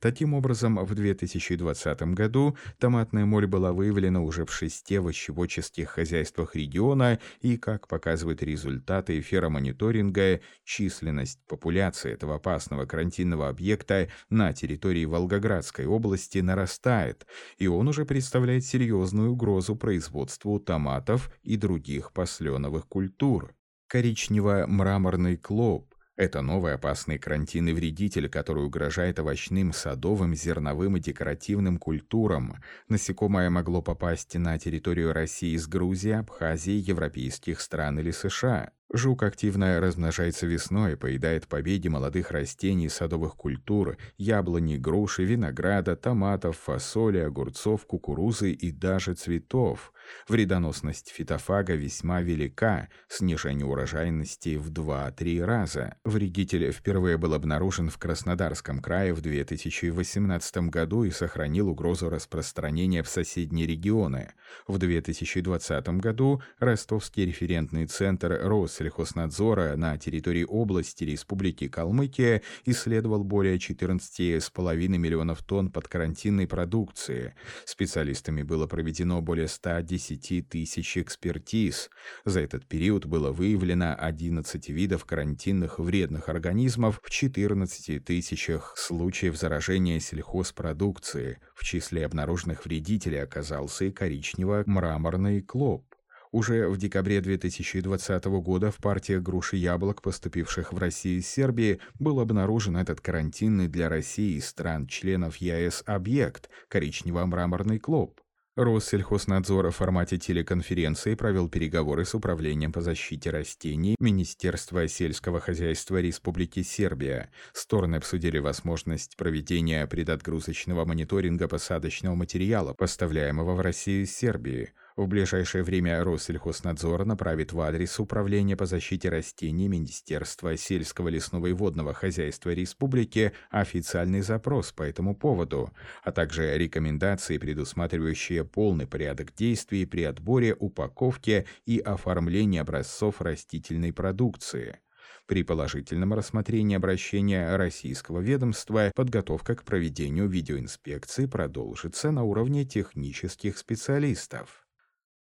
Таким 0.00 0.34
образом, 0.34 0.84
в 0.84 0.94
2020 0.94 2.02
году 2.14 2.56
томатная 2.78 3.24
моль 3.24 3.46
была 3.46 3.72
выявлена 3.72 4.20
уже 4.20 4.44
в 4.44 4.52
шести 4.52 4.96
овощеводческих 4.96 5.88
хозяйствах 5.88 6.56
региона 6.56 7.20
и, 7.40 7.56
как 7.56 7.86
показывают 7.86 8.42
результаты 8.42 9.20
феромониторинга, 9.20 10.40
численность 10.64 11.38
популяции 11.46 12.12
этого 12.12 12.36
опасного 12.36 12.86
карантинного 12.86 13.48
объекта 13.48 14.08
на 14.30 14.52
территории 14.52 15.04
Волгоградской 15.04 15.86
области 15.86 16.38
нарастает, 16.38 17.26
и 17.56 17.68
он 17.68 17.88
уже 17.88 18.04
представляет 18.04 18.64
серьезную 18.64 19.30
угрозу 19.30 19.76
производству 19.76 20.58
томатов 20.58 21.30
и 21.52 21.56
других 21.56 22.12
посленовых 22.12 22.88
культур. 22.88 23.54
Коричнево-мраморный 23.92 25.36
клоп 25.36 25.94
Это 26.16 26.40
новый 26.40 26.74
опасный 26.74 27.18
карантинный 27.18 27.74
вредитель, 27.74 28.28
который 28.30 28.64
угрожает 28.64 29.18
овощным, 29.18 29.72
садовым, 29.74 30.34
зерновым 30.34 30.96
и 30.96 31.00
декоративным 31.00 31.78
культурам. 31.78 32.56
Насекомое 32.88 33.50
могло 33.50 33.82
попасть 33.82 34.34
на 34.34 34.58
территорию 34.58 35.12
России 35.12 35.54
из 35.54 35.66
Грузии, 35.66 36.12
Абхазии, 36.12 36.72
европейских 36.72 37.60
стран 37.60 37.98
или 37.98 38.12
США. 38.12 38.72
Жук 38.94 39.22
активно 39.22 39.80
размножается 39.80 40.46
весной, 40.46 40.98
поедает 40.98 41.48
побеги 41.48 41.88
молодых 41.88 42.30
растений, 42.30 42.90
садовых 42.90 43.36
культур, 43.36 43.96
яблони, 44.18 44.76
груши, 44.76 45.24
винограда, 45.24 45.96
томатов, 45.96 46.58
фасоли, 46.58 47.16
огурцов, 47.18 47.86
кукурузы 47.86 48.52
и 48.52 48.70
даже 48.70 49.14
цветов. 49.14 49.94
Вредоносность 50.28 51.08
фитофага 51.08 51.74
весьма 51.74 52.20
велика, 52.20 52.88
снижение 53.08 53.64
урожайности 53.64 54.56
в 54.56 54.70
2-3 54.70 55.42
раза. 55.42 55.96
Вредитель 56.04 56.70
впервые 56.70 57.16
был 57.16 57.32
обнаружен 57.32 57.88
в 57.88 57.96
Краснодарском 57.96 58.80
крае 58.80 59.14
в 59.14 59.22
2018 59.22 60.68
году 60.68 61.04
и 61.04 61.10
сохранил 61.10 61.70
угрозу 61.70 62.10
распространения 62.10 63.02
в 63.02 63.08
соседние 63.08 63.66
регионы. 63.66 64.34
В 64.66 64.76
2020 64.76 65.88
году 66.00 66.42
Ростовский 66.58 67.24
референтный 67.24 67.86
центр 67.86 68.38
Рос 68.42 68.81
Россельхознадзора 68.82 69.76
на 69.76 69.96
территории 69.96 70.44
области 70.44 71.04
Республики 71.04 71.68
Калмыкия 71.68 72.42
исследовал 72.64 73.24
более 73.24 73.56
14,5 73.56 74.88
миллионов 74.88 75.42
тонн 75.42 75.70
подкарантинной 75.70 76.46
продукции. 76.46 77.34
Специалистами 77.64 78.42
было 78.42 78.66
проведено 78.66 79.22
более 79.22 79.48
110 79.48 80.48
тысяч 80.48 80.98
экспертиз. 80.98 81.90
За 82.24 82.40
этот 82.40 82.66
период 82.66 83.06
было 83.06 83.30
выявлено 83.30 83.94
11 83.98 84.68
видов 84.70 85.04
карантинных 85.04 85.78
вредных 85.78 86.28
организмов 86.28 87.00
в 87.02 87.10
14 87.10 88.04
тысячах 88.04 88.74
случаев 88.76 89.36
заражения 89.36 90.00
сельхозпродукции. 90.00 91.38
В 91.54 91.64
числе 91.64 92.04
обнаруженных 92.04 92.64
вредителей 92.64 93.22
оказался 93.22 93.84
и 93.84 93.90
коричнево-мраморный 93.90 95.40
клоп. 95.42 95.91
Уже 96.32 96.66
в 96.66 96.78
декабре 96.78 97.20
2020 97.20 98.24
года 98.24 98.70
в 98.70 98.78
партиях 98.78 99.22
груш 99.22 99.52
и 99.52 99.58
яблок, 99.58 100.00
поступивших 100.00 100.72
в 100.72 100.78
Россию 100.78 101.18
из 101.18 101.28
Сербии, 101.28 101.78
был 101.98 102.20
обнаружен 102.20 102.78
этот 102.78 103.02
карантинный 103.02 103.68
для 103.68 103.90
России 103.90 104.36
и 104.36 104.40
стран-членов 104.40 105.36
ЕАЭС 105.36 105.82
объект– 105.84 106.48
коричнево-мраморный 106.70 107.78
клоп. 107.78 108.18
Россельхознадзор 108.56 109.70
в 109.70 109.76
формате 109.76 110.16
телеконференции 110.16 111.14
провел 111.14 111.50
переговоры 111.50 112.06
с 112.06 112.14
Управлением 112.14 112.72
по 112.72 112.80
защите 112.80 113.28
растений 113.28 113.96
Министерства 113.98 114.88
сельского 114.88 115.38
хозяйства 115.38 116.00
Республики 116.00 116.62
Сербия. 116.62 117.30
Стороны 117.52 117.96
обсудили 117.96 118.38
возможность 118.38 119.16
проведения 119.16 119.86
предотгрузочного 119.86 120.86
мониторинга 120.86 121.46
посадочного 121.46 122.14
материала, 122.14 122.72
поставляемого 122.72 123.54
в 123.54 123.60
Россию 123.60 124.04
из 124.04 124.16
Сербии. 124.16 124.72
В 124.94 125.06
ближайшее 125.06 125.64
время 125.64 126.04
Россельхознадзор 126.04 127.06
направит 127.06 127.52
в 127.54 127.60
адрес 127.60 127.98
Управления 127.98 128.56
по 128.56 128.66
защите 128.66 129.08
растений 129.08 129.66
Министерства 129.66 130.54
сельского 130.58 131.08
лесного 131.08 131.46
и 131.46 131.52
водного 131.52 131.94
хозяйства 131.94 132.50
Республики 132.50 133.32
официальный 133.50 134.20
запрос 134.20 134.72
по 134.72 134.82
этому 134.82 135.16
поводу, 135.16 135.72
а 136.04 136.12
также 136.12 136.58
рекомендации, 136.58 137.38
предусматривающие 137.38 138.44
полный 138.44 138.86
порядок 138.86 139.34
действий 139.34 139.86
при 139.86 140.02
отборе, 140.02 140.54
упаковке 140.58 141.46
и 141.64 141.78
оформлении 141.78 142.60
образцов 142.60 143.22
растительной 143.22 143.94
продукции. 143.94 144.78
При 145.26 145.42
положительном 145.42 146.12
рассмотрении 146.12 146.76
обращения 146.76 147.56
российского 147.56 148.20
ведомства 148.20 148.92
подготовка 148.94 149.54
к 149.54 149.64
проведению 149.64 150.28
видеоинспекции 150.28 151.24
продолжится 151.24 152.10
на 152.10 152.24
уровне 152.24 152.66
технических 152.66 153.56
специалистов. 153.56 154.61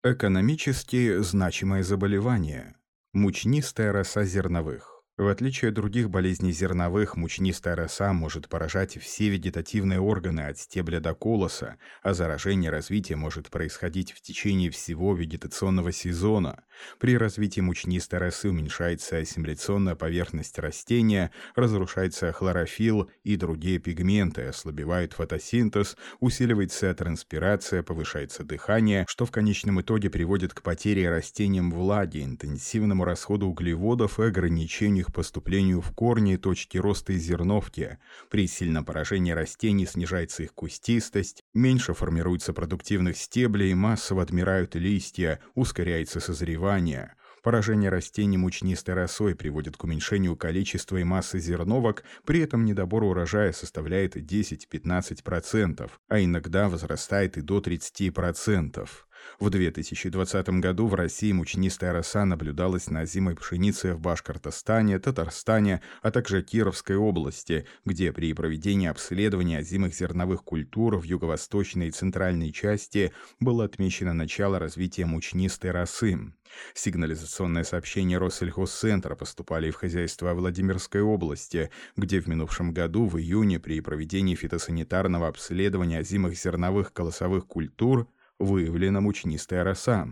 Экономически 0.05 1.19
значимое 1.23 1.83
заболевание. 1.83 2.77
Мучнистая 3.13 3.93
роса 3.93 4.25
зерновых. 4.25 4.96
В 5.17 5.29
отличие 5.29 5.71
от 5.71 5.75
других 5.75 6.11
болезней 6.11 6.53
зерновых, 6.53 7.17
мучнистая 7.17 7.75
роса 7.75 8.13
может 8.13 8.51
поражать 8.51 8.99
все 8.99 9.31
вегетативные 9.31 9.99
органы 9.99 10.43
от 10.43 10.59
стебля 10.59 11.01
до 11.01 11.15
колоса, 11.15 11.79
а 12.03 12.13
заражение 12.13 12.71
развития 12.71 13.17
может 13.17 13.49
происходить 13.49 14.13
в 14.13 14.21
течение 14.21 14.69
всего 14.71 15.15
вегетационного 15.15 15.91
сезона. 15.91 16.65
При 16.99 17.17
развитии 17.17 17.63
мучнистой 17.63 18.19
росы 18.19 18.51
уменьшается 18.51 19.17
ассимиляционная 19.17 19.95
поверхность 19.95 20.59
растения, 20.59 21.31
разрушается 21.55 22.31
хлорофилл 22.31 23.11
и 23.25 23.37
другие 23.37 23.79
пигменты, 23.79 24.43
ослабевает 24.43 25.15
фотосинтез, 25.15 25.97
усиливается 26.21 26.95
транспирация, 26.95 27.83
повышается 27.83 28.45
дыхание, 28.45 29.07
что 29.09 29.25
в 29.25 29.31
конечном 29.31 29.81
итоге 29.81 30.11
приводит 30.11 30.53
к 30.53 30.61
потере 30.61 31.09
растениям 31.09 31.71
влаги, 31.71 32.23
интенсивному 32.23 33.05
расходу 33.05 33.47
углеводов 33.47 34.21
и 34.21 34.25
ограничению 34.25 35.06
их 35.07 35.13
поступлению 35.13 35.81
в 35.81 35.93
корни 35.93 36.35
и 36.35 36.37
точки 36.37 36.79
роста 36.79 37.13
и 37.13 37.17
зерновки. 37.17 37.99
При 38.31 38.47
сильном 38.47 38.85
поражении 38.85 39.33
растений 39.33 39.87
снижается 39.87 40.43
их 40.43 40.55
кустистость, 40.55 41.43
меньше 41.55 41.95
формируется 41.95 42.53
продуктивных 42.53 43.17
стеблей, 43.17 43.75
массово 43.75 44.23
отмирают 44.23 44.75
листья, 44.75 45.41
ускоряется 45.55 46.21
созревание. 46.21 47.15
Поражение 47.43 47.91
растений 47.91 48.39
мучнистой 48.39 48.95
росой 48.95 49.37
приводит 49.37 49.77
к 49.77 49.85
уменьшению 49.85 50.35
количества 50.35 50.97
и 50.97 51.05
массы 51.05 51.39
зерновок, 51.39 52.03
при 52.25 52.41
этом 52.41 52.65
недобор 52.65 53.05
урожая 53.05 53.53
составляет 53.53 54.17
10-15%, 54.17 55.91
а 56.09 56.21
иногда 56.21 56.69
возрастает 56.69 57.37
и 57.37 57.43
до 57.43 57.61
30%. 57.61 58.89
В 59.39 59.51
2020 59.51 60.49
году 60.61 60.87
в 60.87 60.95
России 60.95 61.33
мучнистая 61.33 61.93
роса 61.93 62.25
наблюдалась 62.25 62.89
на 62.89 63.05
зимой 63.05 63.37
пшенице 63.37 63.95
в 63.95 64.01
Башкортостане, 64.01 64.99
Татарстане, 64.99 65.83
а 66.03 66.11
также 66.11 66.43
Кировской 66.43 66.97
области, 66.97 67.67
где 67.85 68.13
при 68.13 68.33
проведении 68.33 68.89
обследования 68.89 69.59
озимых 69.59 69.95
зерновых 69.95 70.43
культур 70.43 70.97
в 70.97 71.03
юго-восточной 71.05 71.89
и 71.89 71.91
центральной 71.91 72.53
части 72.53 73.13
было 73.41 73.65
отмечено 73.65 74.15
начало 74.15 74.59
развития 74.59 75.07
мучнистой 75.07 75.71
росы. 75.71 76.19
Сигнализационные 76.75 77.65
сообщения 77.65 78.19
Россельхозцентра 78.19 79.15
поступали 79.15 79.71
в 79.71 79.77
хозяйство 79.77 80.33
Владимирской 80.35 81.03
области, 81.03 81.71
где 81.97 82.21
в 82.21 82.29
минувшем 82.29 82.73
году 82.73 83.07
в 83.07 83.19
июне 83.19 83.59
при 83.59 83.81
проведении 83.81 84.35
фитосанитарного 84.35 85.29
обследования 85.29 85.99
озимых 85.99 86.37
зерновых 86.37 86.93
колосовых 86.93 87.47
культур 87.47 88.09
выявлена 88.39 89.01
мучнистая 89.01 89.65
роса. 89.65 90.09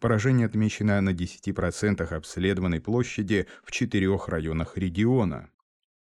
Поражение 0.00 0.46
отмечено 0.46 1.00
на 1.00 1.10
10% 1.10 2.02
обследованной 2.02 2.80
площади 2.80 3.46
в 3.64 3.70
четырех 3.70 4.28
районах 4.28 4.76
региона. 4.76 5.50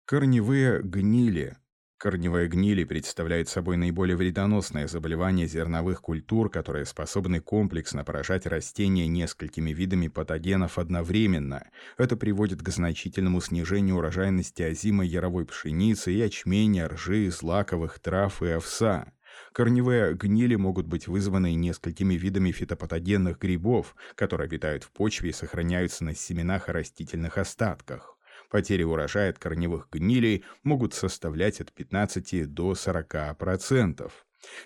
Корневые 0.07 0.83
гнили. 0.83 1.57
Корневая 1.97 2.49
гнили 2.49 2.85
представляет 2.85 3.49
собой 3.49 3.79
наиболее 3.79 4.15
вредоносное 4.15 4.87
заболевание 4.87 5.47
зерновых 5.47 6.03
культур, 6.03 6.51
которые 6.51 6.85
способны 6.85 7.41
комплексно 7.41 8.05
поражать 8.05 8.45
растения 8.45 9.09
несколькими 9.09 9.71
видами 9.71 10.09
патогенов 10.09 10.79
одновременно. 10.79 11.67
Это 11.97 12.19
приводит 12.19 12.63
к 12.63 12.69
значительному 12.69 13.41
снижению 13.41 13.97
урожайности 13.97 14.61
озимой 14.61 15.09
яровой 15.09 15.47
пшеницы, 15.47 16.11
ячменя, 16.11 16.89
ржи, 16.89 17.31
злаковых 17.31 17.99
трав 18.01 18.43
и 18.43 18.49
овса. 18.49 19.13
Корневые 19.55 20.14
гнили 20.14 20.57
могут 20.57 20.88
быть 20.88 21.07
вызваны 21.07 21.55
несколькими 21.55 22.14
видами 22.14 22.51
фитопатогенных 22.51 23.38
грибов, 23.38 23.95
которые 24.17 24.47
обитают 24.47 24.83
в 24.83 24.90
почве 24.90 25.31
и 25.31 25.33
сохраняются 25.33 26.03
на 26.03 26.12
семенах 26.12 26.69
и 26.69 26.73
растительных 26.73 27.38
остатках. 27.38 28.19
Потери 28.51 28.83
урожая 28.83 29.31
от 29.31 29.38
корневых 29.38 29.88
гнилей 29.93 30.45
могут 30.64 30.93
составлять 30.93 31.61
от 31.61 31.73
15 31.73 32.53
до 32.53 32.73
40%. 32.73 34.11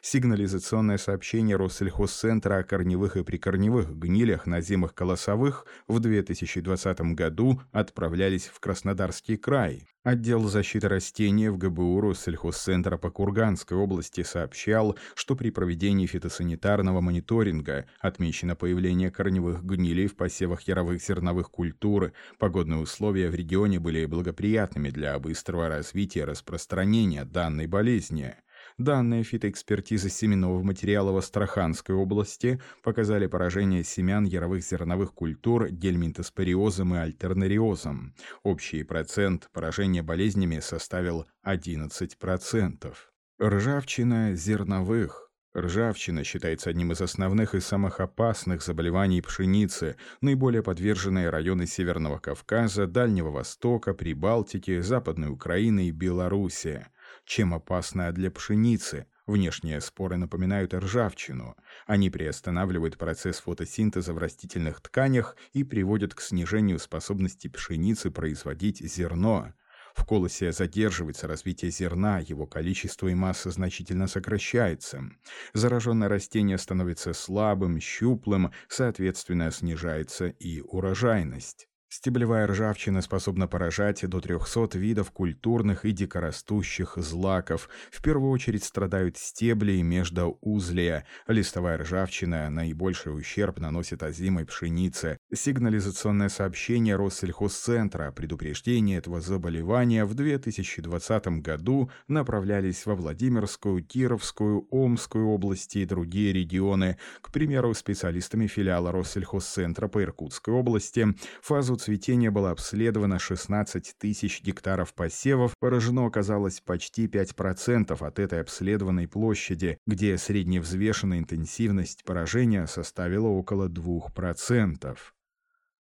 Сигнализационное 0.03 0.99
сообщение 0.99 1.57
Россельхозцентра 1.57 2.59
о 2.59 2.63
корневых 2.63 3.17
и 3.17 3.25
прикорневых 3.25 3.97
гнилях 3.97 4.47
на 4.47 4.61
зимах 4.61 4.95
колосовых 4.95 5.67
в 5.87 6.01
2020 6.01 7.01
году 7.15 7.61
отправлялись 7.73 8.47
в 8.47 8.61
Краснодарский 8.61 9.37
край, 9.37 9.87
Отдел 10.09 10.45
защиты 10.45 10.89
растений 10.89 11.51
в 11.51 11.59
ГБУ 11.59 12.01
Россельхозцентра 12.01 12.97
по 12.97 13.11
Курганской 13.11 13.77
области 13.77 14.23
сообщал, 14.23 14.97
что 15.15 15.37
при 15.37 15.51
проведении 15.51 16.07
фитосанитарного 16.07 17.03
мониторинга 17.03 17.85
отмечено 18.01 18.57
появление 18.57 19.11
корневых 19.11 19.63
гнилей 19.63 20.07
в 20.07 20.17
посевах 20.17 20.63
яровых 20.63 21.03
зерновых 21.03 21.51
культур. 21.51 22.13
Погодные 22.39 22.81
условия 22.81 23.29
в 23.29 23.35
регионе 23.35 23.81
были 23.81 24.07
благоприятными 24.07 24.89
для 24.89 25.19
быстрого 25.19 25.69
развития 25.69 26.21
и 26.21 26.25
распространения 26.25 27.27
данной 27.27 27.67
болезни. 27.67 28.35
Данные 28.79 29.25
фитоэкспертизы 29.25 30.09
семенного 30.09 30.63
материала 30.63 31.11
в 31.11 31.17
Астраханской 31.17 31.97
области 31.97 32.61
показали 32.85 33.27
поражение 33.27 33.83
семян 33.83 34.25
яровых 34.25 34.63
зерновых 34.63 35.15
культур 35.15 35.69
гельминтоспориозом 35.69 36.95
и 36.95 36.99
альтернариозом. 36.99 38.15
Общий 38.45 38.85
процент 38.85 39.51
поражения 39.53 40.05
болезнями 40.05 40.61
составил 40.61 41.27
11%. 41.45 42.95
Ржавчина 43.43 44.37
зерновых. 44.37 45.29
Ржавчина 45.57 46.23
считается 46.23 46.71
одним 46.71 46.93
из 46.93 47.01
основных 47.01 47.57
и 47.57 47.61
самых 47.61 47.99
опасных 47.99 48.63
заболеваний 48.63 49.21
пшеницы, 49.23 49.97
наиболее 50.21 50.63
подверженные 50.63 51.31
районы 51.31 51.67
Северного 51.67 52.19
Кавказа, 52.19 52.87
Дальнего 52.87 53.31
Востока, 53.31 53.93
Прибалтики, 53.93 54.81
Западной 54.81 55.31
Украины 55.31 55.89
и 55.89 55.91
Белоруссии– 55.91 56.87
чем 57.29 57.53
опасная 57.53 58.11
для 58.11 58.31
пшеницы. 58.31 59.07
Внешние 59.27 59.83
споры 59.83 60.17
напоминают 60.17 60.73
ржавчину. 60.73 61.57
Они 61.87 62.09
приостанавливают 62.09 62.97
процесс 62.97 63.41
фотосинтеза 63.41 64.15
в 64.15 64.19
растительных 64.19 64.81
тканях 64.81 65.37
и 65.53 65.63
приводят 65.63 66.15
к 66.15 66.23
снижению 66.23 66.79
способности 66.79 67.49
пшеницы 67.49 68.11
производить 68.11 68.81
зерно. 68.81 69.53
В 69.95 70.07
колосе 70.07 70.53
задерживается 70.53 71.29
развитие 71.29 71.71
зерна, 71.71 72.21
его 72.21 72.47
количество 72.47 73.09
и 73.09 73.15
масса 73.15 73.51
значительно 73.51 74.07
сокращается. 74.07 75.11
Зараженное 75.53 76.09
растение 76.09 76.57
становится 76.57 77.13
слабым, 77.13 77.79
щуплым, 77.79 78.53
соответственно, 78.69 79.51
снижается 79.51 80.29
и 80.29 80.63
урожайность. 80.63 81.68
Стеблевая 81.91 82.47
ржавчина 82.47 83.01
способна 83.01 83.49
поражать 83.49 84.07
до 84.07 84.21
300 84.21 84.79
видов 84.79 85.11
культурных 85.11 85.87
и 85.87 85.93
дикорастущих 85.93 86.99
злаков. 86.99 87.71
В 87.91 88.03
первую 88.03 88.31
очередь 88.31 88.63
страдают 88.63 89.17
стебли 89.17 89.73
и 89.73 89.83
междоузлия. 89.83 91.07
Листовая 91.27 91.79
ржавчина 91.79 92.51
наибольший 92.51 93.17
ущерб 93.17 93.59
наносит 93.59 94.03
озимой 94.03 94.45
пшенице. 94.45 95.17
Сигнализационное 95.33 96.29
сообщение 96.29 96.95
Россельхозцентра 96.95 98.09
о 98.09 98.13
предупреждении 98.13 98.99
этого 98.99 99.23
заболевания 99.23 100.05
в 100.05 100.13
2020 100.13 101.27
году 101.41 101.91
направлялись 102.07 102.85
во 102.85 102.97
Владимирскую, 102.97 103.83
Кировскую, 103.83 104.69
Омскую 104.71 105.29
области 105.29 105.79
и 105.79 105.87
другие 105.87 106.35
регионы. 106.35 106.99
К 107.23 107.33
примеру, 107.33 107.73
специалистами 107.73 108.47
филиала 108.47 108.93
Россельхозцентра 108.93 109.89
по 109.89 110.03
Иркутской 110.03 110.53
области 110.53 111.07
фазу 111.41 111.78
цветения 111.79 112.31
было 112.31 112.51
обследовано 112.51 113.19
16 113.19 113.95
тысяч 113.99 114.43
гектаров 114.43 114.93
посевов, 114.93 115.57
поражено 115.59 116.07
оказалось 116.07 116.61
почти 116.61 117.07
5% 117.07 118.07
от 118.07 118.19
этой 118.19 118.41
обследованной 118.41 119.09
площади, 119.09 119.79
где 119.87 120.19
средневзвешенная 120.19 121.21
интенсивность 121.21 122.05
поражения 122.05 122.67
составила 122.67 123.29
около 123.29 123.69
2%. 123.69 124.99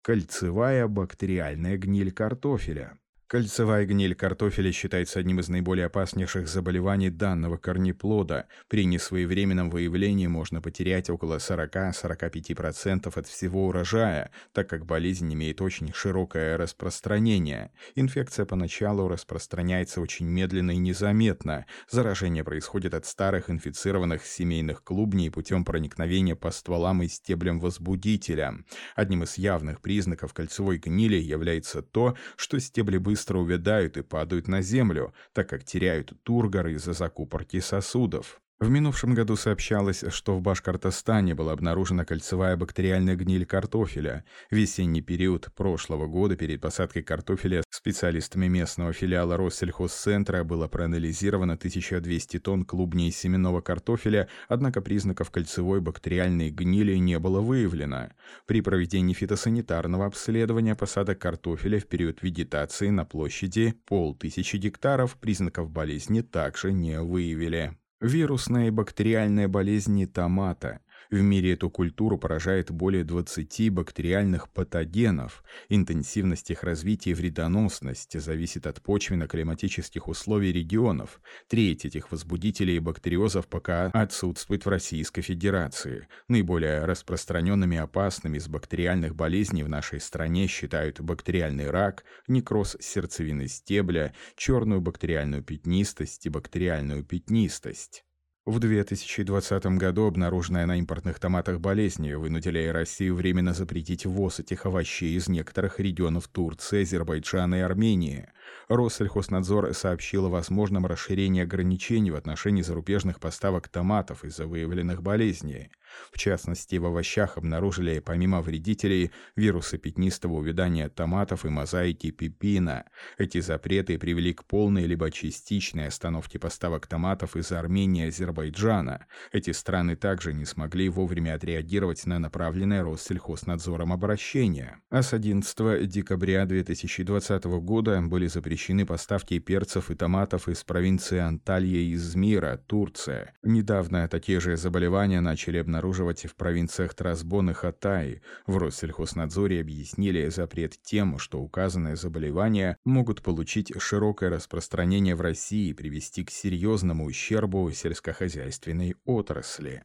Кольцевая 0.02 0.88
бактериальная 0.88 1.76
гниль 1.76 2.12
картофеля. 2.12 2.98
Кольцевая 3.28 3.84
гниль 3.84 4.14
картофеля 4.14 4.72
считается 4.72 5.20
одним 5.20 5.40
из 5.40 5.50
наиболее 5.50 5.84
опаснейших 5.84 6.48
заболеваний 6.48 7.10
данного 7.10 7.58
корнеплода. 7.58 8.46
При 8.68 8.86
несвоевременном 8.86 9.68
выявлении 9.68 10.26
можно 10.26 10.62
потерять 10.62 11.10
около 11.10 11.36
40-45% 11.36 13.12
от 13.14 13.26
всего 13.26 13.66
урожая, 13.66 14.30
так 14.54 14.70
как 14.70 14.86
болезнь 14.86 15.30
имеет 15.34 15.60
очень 15.60 15.92
широкое 15.92 16.56
распространение. 16.56 17.70
Инфекция 17.96 18.46
поначалу 18.46 19.08
распространяется 19.08 20.00
очень 20.00 20.24
медленно 20.24 20.70
и 20.70 20.78
незаметно. 20.78 21.66
Заражение 21.90 22.44
происходит 22.44 22.94
от 22.94 23.04
старых 23.04 23.50
инфицированных 23.50 24.24
семейных 24.24 24.82
клубней 24.82 25.30
путем 25.30 25.66
проникновения 25.66 26.34
по 26.34 26.50
стволам 26.50 27.02
и 27.02 27.08
стеблям 27.08 27.60
возбудителя. 27.60 28.54
Одним 28.96 29.24
из 29.24 29.36
явных 29.36 29.82
признаков 29.82 30.32
кольцевой 30.32 30.78
гнили 30.78 31.16
является 31.16 31.82
то, 31.82 32.16
что 32.36 32.58
стебли 32.58 32.96
быстро 32.96 33.17
быстро 33.18 33.38
увядают 33.38 33.96
и 33.96 34.02
падают 34.02 34.46
на 34.46 34.62
землю, 34.62 35.12
так 35.32 35.48
как 35.48 35.64
теряют 35.64 36.12
тургор 36.22 36.68
из-за 36.68 36.92
закупорки 36.92 37.58
сосудов. 37.58 38.40
В 38.60 38.70
минувшем 38.70 39.14
году 39.14 39.36
сообщалось, 39.36 40.02
что 40.08 40.36
в 40.36 40.42
Башкортостане 40.42 41.36
была 41.36 41.52
обнаружена 41.52 42.04
кольцевая 42.04 42.56
бактериальная 42.56 43.14
гниль 43.14 43.46
картофеля. 43.46 44.24
Весенний 44.50 45.00
период 45.00 45.48
прошлого 45.54 46.08
года 46.08 46.34
перед 46.34 46.60
посадкой 46.60 47.04
картофеля 47.04 47.62
специалистами 47.70 48.48
местного 48.48 48.92
филиала 48.92 49.36
Россельхозцентра 49.36 50.42
было 50.42 50.66
проанализировано 50.66 51.52
1200 51.52 52.40
тонн 52.40 52.64
клубней 52.64 53.12
семенного 53.12 53.60
картофеля, 53.60 54.28
однако 54.48 54.80
признаков 54.80 55.30
кольцевой 55.30 55.80
бактериальной 55.80 56.50
гнили 56.50 56.96
не 56.96 57.20
было 57.20 57.40
выявлено. 57.40 58.10
При 58.46 58.60
проведении 58.60 59.14
фитосанитарного 59.14 60.06
обследования 60.06 60.74
посадок 60.74 61.20
картофеля 61.20 61.78
в 61.78 61.86
период 61.86 62.22
вегетации 62.22 62.88
на 62.88 63.04
площади 63.04 63.74
полтысячи 63.86 64.56
гектаров 64.56 65.16
признаков 65.16 65.70
болезни 65.70 66.22
также 66.22 66.72
не 66.72 67.00
выявили. 67.00 67.78
Вирусная 68.00 68.68
и 68.68 68.70
бактериальная 68.70 69.48
болезни 69.48 70.04
томата. 70.06 70.80
В 71.10 71.22
мире 71.22 71.54
эту 71.54 71.70
культуру 71.70 72.18
поражает 72.18 72.70
более 72.70 73.02
20 73.02 73.70
бактериальных 73.70 74.50
патогенов. 74.50 75.42
Интенсивность 75.70 76.50
их 76.50 76.62
развития 76.62 77.12
и 77.12 77.14
вредоносность 77.14 78.20
зависит 78.20 78.66
от 78.66 78.82
почвенно-климатических 78.82 80.06
условий 80.06 80.52
регионов. 80.52 81.22
Треть 81.48 81.86
этих 81.86 82.12
возбудителей 82.12 82.76
и 82.76 82.80
бактериозов 82.80 83.46
пока 83.46 83.86
отсутствует 83.86 84.66
в 84.66 84.68
Российской 84.68 85.22
Федерации. 85.22 86.08
Наиболее 86.28 86.84
распространенными 86.84 87.76
и 87.76 87.78
опасными 87.78 88.36
из 88.36 88.46
бактериальных 88.46 89.16
болезней 89.16 89.62
в 89.62 89.68
нашей 89.70 90.00
стране 90.00 90.46
считают 90.46 91.00
бактериальный 91.00 91.70
рак, 91.70 92.04
некроз 92.26 92.76
сердцевины 92.80 93.48
стебля, 93.48 94.14
черную 94.36 94.82
бактериальную 94.82 95.42
пятнистость 95.42 96.26
и 96.26 96.28
бактериальную 96.28 97.02
пятнистость. 97.02 98.04
В 98.48 98.60
2020 98.60 99.66
году 99.76 100.06
обнаруженная 100.06 100.64
на 100.64 100.78
импортных 100.78 101.20
томатах 101.20 101.60
болезнь 101.60 102.10
вынудили 102.14 102.68
Россию 102.68 103.14
временно 103.14 103.52
запретить 103.52 104.06
ввоз 104.06 104.40
этих 104.40 104.64
овощей 104.64 105.18
из 105.18 105.28
некоторых 105.28 105.78
регионов 105.80 106.28
Турции, 106.28 106.80
Азербайджана 106.80 107.56
и 107.56 107.60
Армении. 107.60 108.30
Россельхознадзор 108.68 109.74
сообщил 109.74 110.24
о 110.24 110.30
возможном 110.30 110.86
расширении 110.86 111.42
ограничений 111.42 112.10
в 112.10 112.16
отношении 112.16 112.62
зарубежных 112.62 113.20
поставок 113.20 113.68
томатов 113.68 114.24
из-за 114.24 114.46
выявленных 114.46 115.02
болезней. 115.02 115.70
В 116.12 116.18
частности, 116.18 116.76
в 116.76 116.86
овощах 116.86 117.36
обнаружили, 117.38 117.98
помимо 117.98 118.40
вредителей, 118.40 119.10
вирусы 119.36 119.78
пятнистого 119.78 120.34
увядания 120.34 120.88
томатов 120.88 121.44
и 121.44 121.48
мозаики 121.48 122.10
пипина. 122.10 122.84
Эти 123.18 123.40
запреты 123.40 123.98
привели 123.98 124.32
к 124.32 124.44
полной 124.44 124.86
либо 124.86 125.10
частичной 125.10 125.88
остановке 125.88 126.38
поставок 126.38 126.86
томатов 126.86 127.36
из 127.36 127.52
Армении 127.52 128.04
и 128.04 128.08
Азербайджана. 128.08 129.06
Эти 129.32 129.50
страны 129.50 129.96
также 129.96 130.32
не 130.32 130.44
смогли 130.44 130.88
вовремя 130.88 131.34
отреагировать 131.34 132.06
на 132.06 132.18
направленное 132.18 132.82
Россельхознадзором 132.82 133.92
обращение. 133.92 134.78
А 134.90 135.02
с 135.02 135.12
11 135.12 135.88
декабря 135.88 136.46
2020 136.46 137.44
года 137.44 138.00
были 138.02 138.26
запрещены 138.26 138.86
поставки 138.86 139.38
перцев 139.38 139.90
и 139.90 139.94
томатов 139.94 140.48
из 140.48 140.64
провинции 140.64 141.18
Анталья 141.18 141.78
и 141.78 141.94
Измира, 141.94 142.60
Турция. 142.66 143.34
Недавно 143.42 144.08
такие 144.08 144.40
же 144.40 144.56
заболевания 144.56 145.20
начали 145.20 145.58
обнаруживать 145.58 145.77
обнаруживать 145.78 146.26
в 146.26 146.34
провинциях 146.34 146.94
Трасбон 146.94 147.50
и 147.50 147.52
Хатай. 147.52 148.20
В 148.46 148.58
Россельхознадзоре 148.58 149.60
объяснили 149.60 150.28
запрет 150.28 150.76
тем, 150.82 151.18
что 151.18 151.40
указанные 151.40 151.94
заболевания 151.94 152.76
могут 152.84 153.22
получить 153.22 153.72
широкое 153.80 154.28
распространение 154.30 155.14
в 155.14 155.20
России 155.20 155.68
и 155.68 155.74
привести 155.74 156.24
к 156.24 156.30
серьезному 156.30 157.04
ущербу 157.04 157.70
сельскохозяйственной 157.70 158.96
отрасли. 159.04 159.84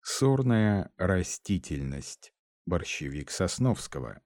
Сорная 0.00 0.92
растительность. 0.96 2.32
Борщевик 2.66 3.32
Сосновского. 3.32 4.20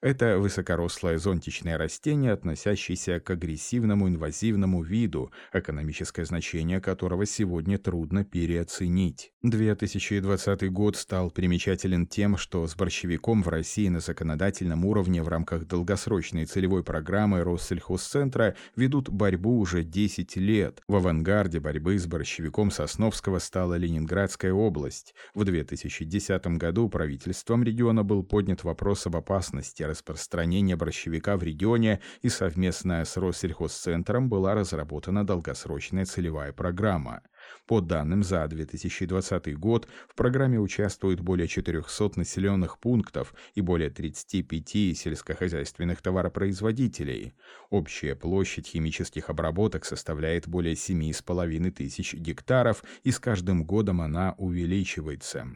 Это 0.00 0.38
высокорослое 0.38 1.18
зонтичное 1.18 1.78
растение, 1.78 2.32
относящееся 2.32 3.20
к 3.20 3.30
агрессивному 3.30 4.08
инвазивному 4.08 4.82
виду, 4.82 5.32
экономическое 5.52 6.24
значение 6.24 6.80
которого 6.80 7.26
сегодня 7.26 7.78
трудно 7.78 8.24
переоценить. 8.24 9.32
2020 9.42 10.70
год 10.70 10.96
стал 10.96 11.30
примечателен 11.30 12.06
тем, 12.06 12.36
что 12.36 12.66
с 12.66 12.74
борщевиком 12.76 13.42
в 13.42 13.48
России 13.48 13.88
на 13.88 14.00
законодательном 14.00 14.84
уровне 14.84 15.22
в 15.22 15.28
рамках 15.28 15.66
долгосрочной 15.66 16.46
целевой 16.46 16.84
программы 16.84 17.42
Россельхозцентра 17.42 18.56
ведут 18.74 19.08
борьбу 19.08 19.58
уже 19.58 19.82
10 19.82 20.36
лет. 20.36 20.82
В 20.88 20.96
авангарде 20.96 21.60
борьбы 21.60 21.98
с 21.98 22.06
борщевиком 22.06 22.70
Сосновского 22.70 23.38
стала 23.38 23.74
Ленинградская 23.74 24.52
область. 24.52 25.14
В 25.34 25.44
2010 25.44 26.46
году 26.58 26.88
правительством 26.88 27.62
региона 27.62 28.04
был 28.04 28.22
поднят 28.22 28.64
вопрос 28.64 29.06
об 29.06 29.16
опасности 29.16 29.75
распространения 29.84 30.76
борщевика 30.76 31.36
в 31.36 31.42
регионе 31.42 32.00
и 32.22 32.28
совместно 32.28 33.04
с 33.04 33.16
Россельхозцентром 33.16 34.28
была 34.28 34.54
разработана 34.54 35.26
долгосрочная 35.26 36.04
целевая 36.04 36.52
программа. 36.52 37.22
По 37.66 37.80
данным 37.80 38.22
за 38.22 38.46
2020 38.46 39.58
год, 39.58 39.88
в 40.08 40.14
программе 40.14 40.58
участвуют 40.58 41.20
более 41.20 41.48
400 41.48 42.12
населенных 42.16 42.78
пунктов 42.78 43.34
и 43.54 43.60
более 43.60 43.90
35 43.90 44.96
сельскохозяйственных 44.96 46.02
товаропроизводителей. 46.02 47.34
Общая 47.70 48.14
площадь 48.14 48.68
химических 48.68 49.30
обработок 49.30 49.84
составляет 49.84 50.48
более 50.48 50.74
7,5 50.74 51.70
тысяч 51.70 52.14
гектаров, 52.14 52.84
и 53.02 53.10
с 53.10 53.18
каждым 53.18 53.64
годом 53.64 54.00
она 54.00 54.34
увеличивается. 54.38 55.46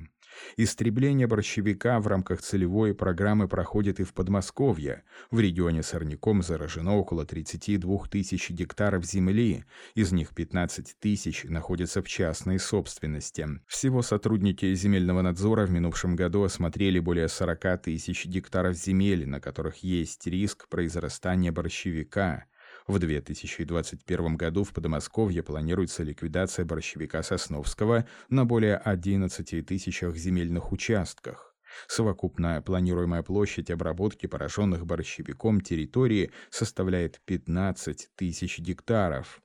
Истребление 0.56 1.26
борщевика 1.26 2.00
в 2.00 2.06
рамках 2.06 2.42
целевой 2.42 2.94
программы 2.94 3.48
проходит 3.48 4.00
и 4.00 4.04
в 4.04 4.12
Подмосковье. 4.12 5.02
В 5.30 5.40
регионе 5.40 5.82
сорняком 5.82 6.42
заражено 6.42 6.96
около 6.96 7.24
32 7.24 8.06
тысяч 8.10 8.50
гектаров 8.50 9.04
земли, 9.04 9.64
из 9.94 10.12
них 10.12 10.34
15 10.34 10.96
тысяч 10.98 11.44
находятся 11.44 12.02
в 12.02 12.08
частной 12.08 12.58
собственности. 12.58 13.46
Всего 13.66 14.02
сотрудники 14.02 14.74
земельного 14.74 15.22
надзора 15.22 15.66
в 15.66 15.70
минувшем 15.70 16.16
году 16.16 16.42
осмотрели 16.42 16.98
более 16.98 17.28
40 17.28 17.82
тысяч 17.82 18.26
гектаров 18.26 18.76
земель, 18.76 19.28
на 19.28 19.40
которых 19.40 19.78
есть 19.78 20.26
риск 20.26 20.68
произрастания 20.68 21.52
борщевика. 21.52 22.44
В 22.86 22.98
2021 22.98 24.36
году 24.36 24.64
в 24.64 24.72
Подмосковье 24.72 25.42
планируется 25.42 26.02
ликвидация 26.02 26.64
борщевика 26.64 27.22
Сосновского 27.22 28.06
на 28.28 28.44
более 28.44 28.76
11 28.76 29.66
тысячах 29.66 30.16
земельных 30.16 30.72
участках. 30.72 31.54
Совокупная 31.86 32.60
планируемая 32.60 33.22
площадь 33.22 33.70
обработки 33.70 34.26
пораженных 34.26 34.86
борщевиком 34.86 35.60
территории 35.60 36.32
составляет 36.50 37.20
15 37.26 38.10
тысяч 38.16 38.58
гектаров. 38.58 39.40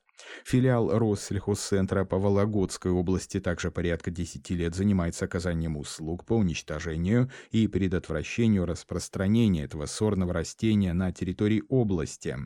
Филиал 0.46 0.98
Россельхозцентра 0.98 2.06
по 2.06 2.18
Вологодской 2.20 2.92
области 2.92 3.40
также 3.40 3.72
порядка 3.72 4.12
10 4.12 4.50
лет 4.52 4.76
занимается 4.76 5.26
оказанием 5.26 5.76
услуг 5.78 6.26
по 6.26 6.34
уничтожению 6.34 7.32
и 7.52 7.68
предотвращению 7.68 8.66
распространения 8.66 9.64
этого 9.64 9.86
сорного 9.88 10.34
растения 10.34 10.94
на 10.94 11.12
территории 11.12 11.64
области. 11.68 12.38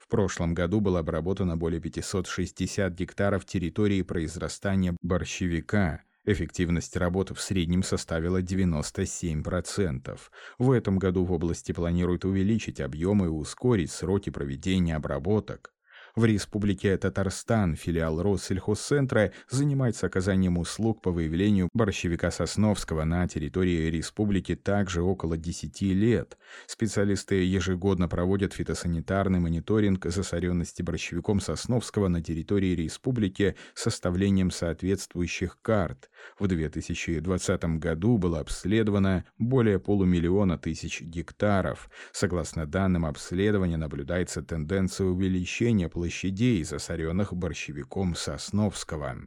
В 0.00 0.08
прошлом 0.08 0.54
году 0.54 0.80
было 0.80 1.00
обработано 1.00 1.56
более 1.56 1.80
560 1.80 2.92
гектаров 2.92 3.44
территории 3.44 4.02
произрастания 4.02 4.96
борщевика. 5.02 6.02
Эффективность 6.24 6.94
работы 6.96 7.34
в 7.34 7.40
среднем 7.40 7.82
составила 7.82 8.42
97%. 8.42 10.18
В 10.58 10.70
этом 10.72 10.98
году 10.98 11.24
в 11.24 11.32
области 11.32 11.72
планируют 11.72 12.26
увеличить 12.26 12.80
объемы 12.80 13.26
и 13.26 13.30
ускорить 13.30 13.90
сроки 13.90 14.28
проведения 14.30 14.94
обработок. 14.94 15.72
В 16.18 16.24
Республике 16.24 16.96
Татарстан 16.96 17.76
филиал 17.76 18.20
Россельхозцентра 18.20 19.30
занимается 19.48 20.06
оказанием 20.06 20.58
услуг 20.58 21.00
по 21.00 21.12
выявлению 21.12 21.68
борщевика 21.72 22.32
Сосновского 22.32 23.04
на 23.04 23.28
территории 23.28 23.88
республики 23.88 24.56
также 24.56 25.00
около 25.00 25.36
10 25.36 25.80
лет. 25.82 26.36
Специалисты 26.66 27.36
ежегодно 27.44 28.08
проводят 28.08 28.52
фитосанитарный 28.52 29.38
мониторинг 29.38 30.06
засоренности 30.06 30.82
борщевиком 30.82 31.38
Сосновского 31.38 32.08
на 32.08 32.20
территории 32.20 32.74
республики 32.74 33.54
составлением 33.74 34.50
соответствующих 34.50 35.58
карт. 35.62 36.10
В 36.36 36.48
2020 36.48 37.64
году 37.78 38.18
было 38.18 38.40
обследовано 38.40 39.24
более 39.38 39.78
полумиллиона 39.78 40.58
тысяч 40.58 41.00
гектаров. 41.00 41.88
Согласно 42.10 42.66
данным 42.66 43.06
обследования, 43.06 43.76
наблюдается 43.76 44.42
тенденция 44.42 45.06
увеличения 45.06 45.88
площади 45.88 46.07
площадей, 46.08 46.64
засоренных 46.64 47.34
борщевиком 47.34 48.14
Сосновского. 48.14 49.18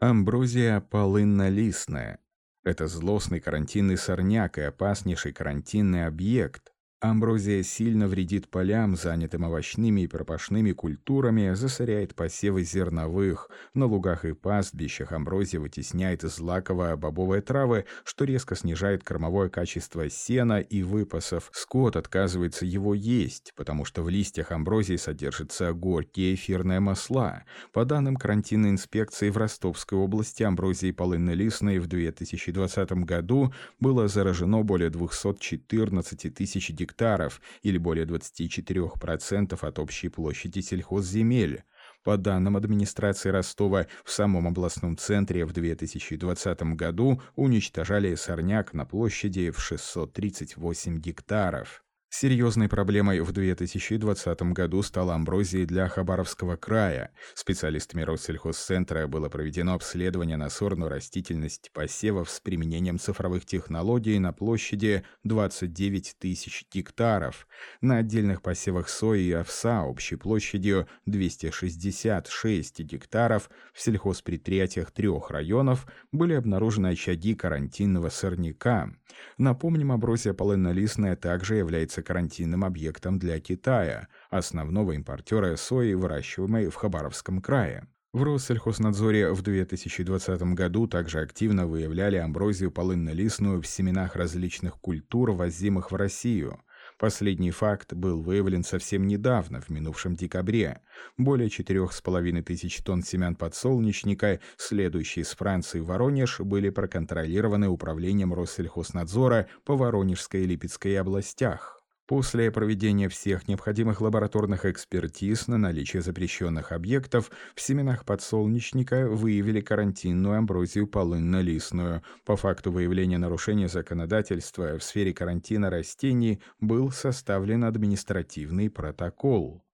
Амброзия 0.00 0.80
полынно-листная. 0.80 2.20
Это 2.64 2.88
злостный 2.88 3.38
карантинный 3.38 3.98
сорняк 3.98 4.56
и 4.56 4.62
опаснейший 4.62 5.34
карантинный 5.34 6.06
объект. 6.06 6.71
Амброзия 7.02 7.64
сильно 7.64 8.06
вредит 8.06 8.48
полям, 8.48 8.94
занятым 8.94 9.42
овощными 9.42 10.02
и 10.02 10.06
пропашными 10.06 10.70
культурами, 10.70 11.52
засоряет 11.54 12.14
посевы 12.14 12.62
зерновых. 12.62 13.50
На 13.74 13.86
лугах 13.86 14.24
и 14.24 14.34
пастбищах 14.34 15.10
амброзия 15.10 15.58
вытесняет 15.58 16.22
злаково-бобовые 16.22 17.42
травы, 17.42 17.86
что 18.04 18.24
резко 18.24 18.54
снижает 18.54 19.02
кормовое 19.02 19.48
качество 19.48 20.08
сена 20.08 20.60
и 20.60 20.84
выпасов. 20.84 21.50
Скот 21.52 21.96
отказывается 21.96 22.66
его 22.66 22.94
есть, 22.94 23.52
потому 23.56 23.84
что 23.84 24.04
в 24.04 24.08
листьях 24.08 24.52
амброзии 24.52 24.94
содержатся 24.94 25.72
горькие 25.72 26.36
эфирные 26.36 26.78
масла. 26.78 27.42
По 27.72 27.84
данным 27.84 28.14
карантинной 28.14 28.70
инспекции 28.70 29.28
в 29.28 29.36
Ростовской 29.38 29.98
области 29.98 30.44
амброзией 30.44 30.92
полынно-листной 30.92 31.80
в 31.80 31.88
2020 31.88 32.92
году 32.92 33.52
было 33.80 34.06
заражено 34.06 34.62
более 34.62 34.90
214 34.90 36.32
тысяч 36.32 36.70
гектаров 36.70 36.91
гектаров 36.92 37.40
или 37.62 37.78
более 37.78 38.04
24% 38.04 39.58
от 39.66 39.78
общей 39.78 40.08
площади 40.08 40.60
сельхозземель. 40.60 41.64
По 42.04 42.16
данным 42.16 42.56
администрации 42.56 43.30
Ростова, 43.30 43.86
в 44.04 44.10
самом 44.10 44.48
областном 44.48 44.96
центре 44.96 45.44
в 45.44 45.52
2020 45.52 46.62
году 46.74 47.22
уничтожали 47.36 48.14
сорняк 48.16 48.74
на 48.74 48.84
площади 48.84 49.50
в 49.50 49.60
638 49.60 50.98
гектаров. 50.98 51.81
Серьезной 52.14 52.68
проблемой 52.68 53.20
в 53.20 53.32
2020 53.32 54.42
году 54.52 54.82
стала 54.82 55.14
амброзия 55.14 55.64
для 55.64 55.88
Хабаровского 55.88 56.56
края. 56.56 57.10
Специалистами 57.34 58.02
Россельхозцентра 58.02 59.06
было 59.06 59.30
проведено 59.30 59.72
обследование 59.72 60.36
на 60.36 60.50
сорную 60.50 60.90
растительность 60.90 61.70
посевов 61.72 62.28
с 62.28 62.38
применением 62.38 62.98
цифровых 62.98 63.46
технологий 63.46 64.18
на 64.18 64.34
площади 64.34 65.04
29 65.24 66.16
тысяч 66.18 66.66
гектаров. 66.70 67.48
На 67.80 67.96
отдельных 67.96 68.42
посевах 68.42 68.90
сои 68.90 69.28
и 69.28 69.32
овса 69.32 69.82
общей 69.82 70.16
площадью 70.16 70.88
266 71.06 72.80
гектаров 72.80 73.48
в 73.72 73.80
сельхозпредприятиях 73.80 74.90
трех 74.90 75.30
районов 75.30 75.86
были 76.12 76.34
обнаружены 76.34 76.88
очаги 76.88 77.34
карантинного 77.34 78.10
сорняка. 78.10 78.90
Напомним, 79.38 79.92
амброзия 79.92 80.34
полыннолистная 80.34 81.16
также 81.16 81.56
является 81.56 82.01
карантинным 82.02 82.64
объектом 82.64 83.18
для 83.18 83.40
Китая, 83.40 84.08
основного 84.30 84.92
импортера 84.92 85.56
сои, 85.56 85.94
выращиваемой 85.94 86.68
в 86.68 86.74
Хабаровском 86.74 87.40
крае. 87.40 87.86
В 88.12 88.24
Россельхознадзоре 88.24 89.32
в 89.32 89.40
2020 89.40 90.42
году 90.54 90.86
также 90.86 91.20
активно 91.20 91.66
выявляли 91.66 92.16
амброзию 92.16 92.70
полынно-листную 92.70 93.62
в 93.62 93.66
семенах 93.66 94.16
различных 94.16 94.78
культур, 94.80 95.30
возимых 95.30 95.90
в 95.90 95.96
Россию. 95.96 96.60
Последний 96.98 97.50
факт 97.50 97.94
был 97.94 98.22
выявлен 98.22 98.64
совсем 98.64 99.06
недавно, 99.06 99.62
в 99.62 99.70
минувшем 99.70 100.14
декабре. 100.14 100.82
Более 101.16 101.48
4,5 101.48 102.42
тысяч 102.42 102.82
тонн 102.82 103.02
семян 103.02 103.34
подсолнечника, 103.34 104.40
следующие 104.58 105.24
с 105.24 105.34
Франции 105.34 105.80
в 105.80 105.86
Воронеж, 105.86 106.40
были 106.40 106.68
проконтролированы 106.68 107.68
управлением 107.68 108.34
Россельхознадзора 108.34 109.48
по 109.64 109.74
Воронежской 109.74 110.42
и 110.42 110.46
Липецкой 110.46 111.00
областях. 111.00 111.81
После 112.06 112.50
проведения 112.50 113.08
всех 113.08 113.46
необходимых 113.46 114.00
лабораторных 114.00 114.64
экспертиз 114.64 115.46
на 115.46 115.56
наличие 115.56 116.02
запрещенных 116.02 116.72
объектов 116.72 117.30
в 117.54 117.60
семенах 117.60 118.04
подсолнечника 118.04 119.08
выявили 119.08 119.60
карантинную 119.60 120.36
амброзию 120.36 120.88
полынно-листную. 120.88 122.02
По 122.24 122.36
факту 122.36 122.72
выявления 122.72 123.18
нарушения 123.18 123.68
законодательства 123.68 124.78
в 124.78 124.82
сфере 124.82 125.14
карантина 125.14 125.70
растений 125.70 126.42
был 126.60 126.90
составлен 126.90 127.62
административный 127.62 128.68
протокол. 128.68 129.64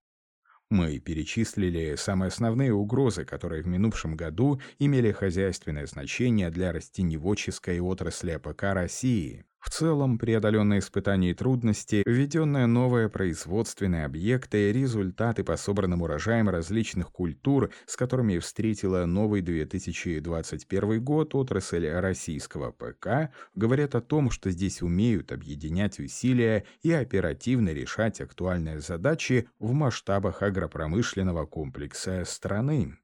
Мы 0.70 0.98
перечислили 0.98 1.94
самые 1.96 2.28
основные 2.28 2.74
угрозы, 2.74 3.24
которые 3.24 3.62
в 3.62 3.66
минувшем 3.66 4.16
году 4.16 4.60
имели 4.78 5.12
хозяйственное 5.12 5.86
значение 5.86 6.50
для 6.50 6.72
растениеводческой 6.72 7.80
отрасли 7.80 8.32
АПК 8.32 8.64
России. 8.74 9.46
В 9.60 9.70
целом, 9.70 10.18
преодоленные 10.18 10.78
испытания 10.78 11.30
и 11.30 11.34
трудности, 11.34 12.02
введенные 12.06 12.66
новые 12.66 13.08
производственные 13.08 14.04
объекты, 14.04 14.72
результаты 14.72 15.42
по 15.42 15.56
собранным 15.56 16.02
урожаям 16.02 16.48
различных 16.48 17.10
культур, 17.10 17.70
с 17.86 17.96
которыми 17.96 18.38
встретила 18.38 19.04
новый 19.04 19.42
2021 19.42 21.02
год 21.02 21.34
отрасль 21.34 21.88
российского 21.88 22.70
АПК, 22.70 23.32
говорят 23.54 23.96
о 23.96 24.00
том, 24.00 24.30
что 24.30 24.50
здесь 24.50 24.80
умеют 24.80 25.32
объединять 25.32 25.98
усилия 25.98 26.64
и 26.82 26.92
оперативно 26.92 27.70
решать 27.70 28.20
актуальные 28.20 28.78
задачи 28.78 29.48
в 29.58 29.72
масштабах 29.72 30.42
агропромышленного 30.42 31.46
комплекса 31.46 32.24
страны. 32.24 32.96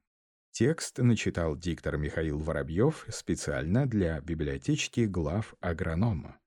Текст 0.51 0.99
начитал 0.99 1.57
диктор 1.57 1.97
Михаил 1.97 2.39
Воробьев 2.39 3.05
специально 3.09 3.85
для 3.85 4.21
библиотечки 4.21 5.01
глав 5.01 5.53
агронома. 5.59 6.37